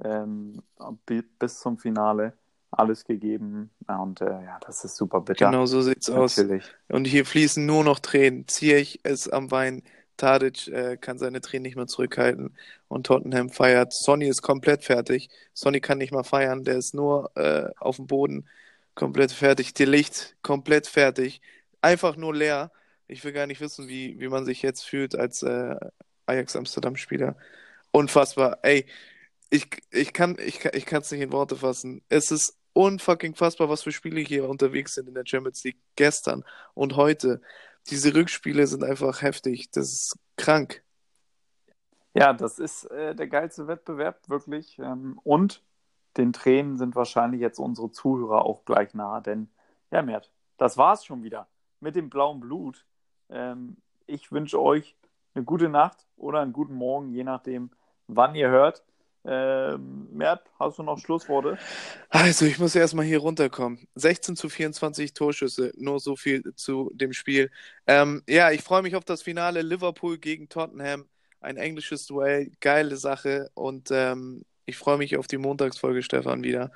ähm, 0.02 0.62
bis 1.38 1.60
zum 1.60 1.78
Finale 1.78 2.32
alles 2.70 3.04
gegeben. 3.04 3.70
Und 3.86 4.20
äh, 4.20 4.26
ja, 4.26 4.58
das 4.66 4.84
ist 4.84 4.96
super 4.96 5.20
bitter. 5.20 5.46
Genau 5.46 5.66
so 5.66 5.80
sieht's 5.82 6.08
Natürlich. 6.08 6.64
aus. 6.64 6.70
Und 6.88 7.06
hier 7.06 7.24
fließen 7.24 7.64
nur 7.64 7.84
noch 7.84 8.00
Tränen. 8.00 8.46
Ziyech 8.48 9.00
ist 9.04 9.32
am 9.32 9.50
Wein. 9.50 9.82
Tadic 10.16 10.68
äh, 10.68 10.96
kann 10.96 11.18
seine 11.18 11.40
Tränen 11.40 11.62
nicht 11.64 11.76
mehr 11.76 11.86
zurückhalten 11.86 12.56
und 12.88 13.06
Tottenham 13.06 13.50
feiert. 13.50 13.92
Sonny 13.92 14.28
ist 14.28 14.42
komplett 14.42 14.84
fertig. 14.84 15.28
Sonny 15.54 15.80
kann 15.80 15.98
nicht 15.98 16.12
mal 16.12 16.24
feiern, 16.24 16.64
der 16.64 16.76
ist 16.76 16.94
nur 16.94 17.30
äh, 17.36 17.70
auf 17.78 17.96
dem 17.96 18.06
Boden 18.06 18.48
komplett 18.94 19.32
fertig. 19.32 19.74
Die 19.74 19.84
Licht 19.84 20.36
komplett 20.42 20.86
fertig. 20.86 21.40
Einfach 21.82 22.16
nur 22.16 22.34
leer. 22.34 22.72
Ich 23.08 23.24
will 23.24 23.32
gar 23.32 23.46
nicht 23.46 23.60
wissen, 23.60 23.88
wie, 23.88 24.18
wie 24.18 24.28
man 24.28 24.44
sich 24.44 24.62
jetzt 24.62 24.82
fühlt 24.82 25.14
als 25.14 25.42
äh, 25.42 25.76
Ajax 26.26 26.56
Amsterdam-Spieler. 26.56 27.36
Unfassbar. 27.92 28.58
Ey, 28.62 28.86
ich, 29.50 29.68
ich 29.90 30.12
kann 30.12 30.36
ich, 30.44 30.64
ich 30.64 30.92
es 30.92 31.10
nicht 31.12 31.20
in 31.20 31.32
Worte 31.32 31.56
fassen. 31.56 32.02
Es 32.08 32.30
ist 32.30 32.56
unfucking 32.72 33.34
fassbar, 33.34 33.68
was 33.68 33.82
für 33.82 33.92
Spiele 33.92 34.20
hier 34.20 34.48
unterwegs 34.48 34.94
sind 34.94 35.08
in 35.08 35.14
der 35.14 35.24
Champions 35.24 35.64
League 35.64 35.78
gestern 35.96 36.44
und 36.74 36.96
heute 36.96 37.40
diese 37.90 38.14
Rückspiele 38.14 38.66
sind 38.66 38.84
einfach 38.84 39.22
heftig. 39.22 39.70
Das 39.70 39.92
ist 39.92 40.18
krank. 40.36 40.82
Ja, 42.14 42.32
das 42.32 42.58
ist 42.58 42.84
äh, 42.84 43.14
der 43.14 43.28
geilste 43.28 43.66
Wettbewerb, 43.66 44.28
wirklich. 44.28 44.78
Ähm, 44.78 45.20
und 45.22 45.62
den 46.16 46.32
Tränen 46.32 46.78
sind 46.78 46.96
wahrscheinlich 46.96 47.40
jetzt 47.40 47.58
unsere 47.58 47.90
Zuhörer 47.90 48.44
auch 48.44 48.64
gleich 48.64 48.94
nah, 48.94 49.20
denn 49.20 49.48
ja, 49.90 50.02
Mert, 50.02 50.32
das 50.56 50.78
war's 50.78 51.04
schon 51.04 51.22
wieder 51.22 51.46
mit 51.80 51.94
dem 51.94 52.08
blauen 52.08 52.40
Blut. 52.40 52.86
Ähm, 53.28 53.76
ich 54.06 54.32
wünsche 54.32 54.60
euch 54.60 54.96
eine 55.34 55.44
gute 55.44 55.68
Nacht 55.68 56.06
oder 56.16 56.40
einen 56.40 56.52
guten 56.52 56.74
Morgen, 56.74 57.10
je 57.10 57.24
nachdem, 57.24 57.70
wann 58.06 58.34
ihr 58.34 58.48
hört. 58.48 58.82
Ähm, 59.26 60.08
Mert, 60.12 60.42
hast 60.58 60.78
du 60.78 60.82
noch 60.84 60.98
Schlussworte? 60.98 61.58
Also, 62.10 62.44
ich 62.46 62.58
muss 62.58 62.74
erstmal 62.76 63.04
hier 63.04 63.18
runterkommen. 63.18 63.88
16 63.96 64.36
zu 64.36 64.48
24 64.48 65.14
Torschüsse, 65.14 65.72
nur 65.76 65.98
so 66.00 66.16
viel 66.16 66.54
zu 66.54 66.90
dem 66.94 67.12
Spiel. 67.12 67.50
Ähm, 67.86 68.22
ja, 68.28 68.52
ich 68.52 68.62
freue 68.62 68.82
mich 68.82 68.94
auf 68.96 69.04
das 69.04 69.22
Finale 69.22 69.62
Liverpool 69.62 70.18
gegen 70.18 70.48
Tottenham. 70.48 71.06
Ein 71.40 71.56
englisches 71.56 72.06
Duell, 72.06 72.52
geile 72.60 72.96
Sache. 72.96 73.50
Und 73.54 73.90
ähm, 73.90 74.44
ich 74.64 74.76
freue 74.76 74.98
mich 74.98 75.16
auf 75.16 75.26
die 75.26 75.38
Montagsfolge, 75.38 76.02
Stefan, 76.02 76.44
wieder. 76.44 76.70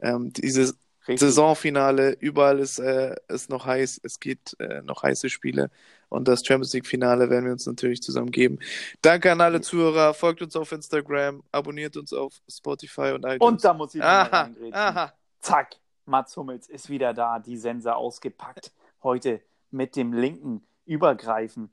Ähm, 0.00 0.32
dieses 0.32 0.78
Richtig. 1.08 1.20
Saisonfinale, 1.20 2.12
überall 2.20 2.60
ist, 2.60 2.78
äh, 2.78 3.16
ist 3.28 3.50
noch 3.50 3.66
heiß, 3.66 4.00
es 4.04 4.20
gibt 4.20 4.56
äh, 4.60 4.82
noch 4.82 5.02
heiße 5.02 5.30
Spiele 5.30 5.70
und 6.08 6.28
das 6.28 6.44
Champions 6.44 6.72
League 6.72 6.86
Finale 6.86 7.30
werden 7.30 7.44
wir 7.44 7.52
uns 7.52 7.66
natürlich 7.66 8.02
zusammen 8.02 8.30
geben. 8.30 8.58
Danke 9.02 9.30
an 9.32 9.40
alle 9.40 9.60
Zuhörer, 9.60 10.14
folgt 10.14 10.42
uns 10.42 10.56
auf 10.56 10.72
Instagram, 10.72 11.42
abonniert 11.52 11.96
uns 11.96 12.12
auf 12.12 12.34
Spotify 12.48 13.12
und 13.14 13.24
iTunes. 13.24 13.40
Und 13.40 13.64
da 13.64 13.74
muss 13.74 13.94
ich 13.94 14.02
aha, 14.02 14.50
aha. 14.72 15.12
Zack, 15.40 15.76
Mats 16.04 16.36
Hummels 16.36 16.68
ist 16.68 16.88
wieder 16.88 17.14
da, 17.14 17.38
die 17.38 17.56
Sense 17.56 17.94
ausgepackt. 17.94 18.72
Heute 19.02 19.40
mit 19.70 19.96
dem 19.96 20.12
linken 20.12 20.66
Übergreifen 20.84 21.70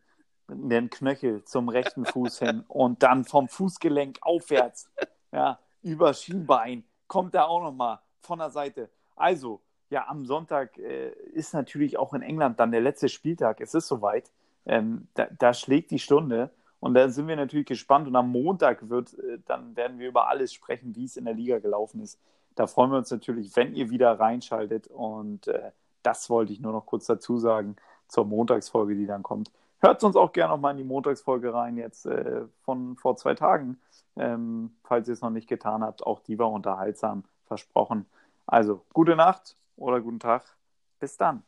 den 0.47 0.89
Knöchel 0.89 1.43
zum 1.45 1.69
rechten 1.69 2.05
Fuß 2.05 2.39
hin 2.39 2.63
und 2.67 3.01
dann 3.01 3.25
vom 3.25 3.47
Fußgelenk 3.47 4.19
aufwärts, 4.21 4.89
ja, 5.31 5.59
über 5.81 6.13
Schienbein, 6.13 6.83
kommt 7.07 7.35
er 7.35 7.47
auch 7.47 7.61
nochmal 7.61 7.99
von 8.21 8.39
der 8.39 8.49
Seite 8.49 8.89
also, 9.15 9.61
ja, 9.89 10.07
am 10.07 10.25
Sonntag 10.25 10.77
äh, 10.77 11.11
ist 11.33 11.53
natürlich 11.53 11.97
auch 11.97 12.13
in 12.13 12.21
England 12.21 12.59
dann 12.59 12.71
der 12.71 12.81
letzte 12.81 13.09
Spieltag. 13.09 13.61
Es 13.61 13.73
ist 13.73 13.87
soweit. 13.87 14.31
Ähm, 14.65 15.07
da, 15.13 15.27
da, 15.37 15.53
schlägt 15.53 15.91
die 15.91 15.99
Stunde. 15.99 16.49
Und 16.79 16.95
da 16.95 17.09
sind 17.09 17.27
wir 17.27 17.35
natürlich 17.35 17.67
gespannt. 17.67 18.07
Und 18.07 18.15
am 18.15 18.31
Montag 18.31 18.89
wird, 18.89 19.17
äh, 19.19 19.39
dann 19.45 19.75
werden 19.75 19.99
wir 19.99 20.07
über 20.07 20.27
alles 20.27 20.53
sprechen, 20.53 20.95
wie 20.95 21.05
es 21.05 21.17
in 21.17 21.25
der 21.25 21.33
Liga 21.33 21.59
gelaufen 21.59 22.01
ist. 22.01 22.19
Da 22.55 22.67
freuen 22.67 22.91
wir 22.91 22.97
uns 22.97 23.11
natürlich, 23.11 23.55
wenn 23.55 23.75
ihr 23.75 23.89
wieder 23.89 24.19
reinschaltet. 24.19 24.87
Und 24.87 25.47
äh, 25.47 25.71
das 26.03 26.29
wollte 26.29 26.53
ich 26.53 26.59
nur 26.59 26.71
noch 26.71 26.85
kurz 26.85 27.05
dazu 27.05 27.37
sagen 27.37 27.75
zur 28.07 28.25
Montagsfolge, 28.25 28.95
die 28.95 29.05
dann 29.05 29.23
kommt. 29.23 29.51
Hört 29.79 30.03
uns 30.03 30.15
auch 30.15 30.31
gerne 30.31 30.53
nochmal 30.53 30.71
in 30.71 30.77
die 30.77 30.83
Montagsfolge 30.83 31.53
rein, 31.53 31.77
jetzt 31.77 32.05
äh, 32.05 32.41
von 32.63 32.95
vor 32.95 33.17
zwei 33.17 33.35
Tagen. 33.35 33.79
Ähm, 34.15 34.71
falls 34.83 35.07
ihr 35.07 35.13
es 35.13 35.21
noch 35.21 35.29
nicht 35.29 35.47
getan 35.47 35.83
habt, 35.83 36.05
auch 36.05 36.21
die 36.21 36.39
war 36.39 36.49
unterhaltsam, 36.51 37.23
versprochen. 37.45 38.05
Also, 38.47 38.81
gute 38.93 39.15
Nacht 39.15 39.55
oder 39.75 40.01
guten 40.01 40.19
Tag. 40.19 40.57
Bis 40.99 41.17
dann. 41.17 41.43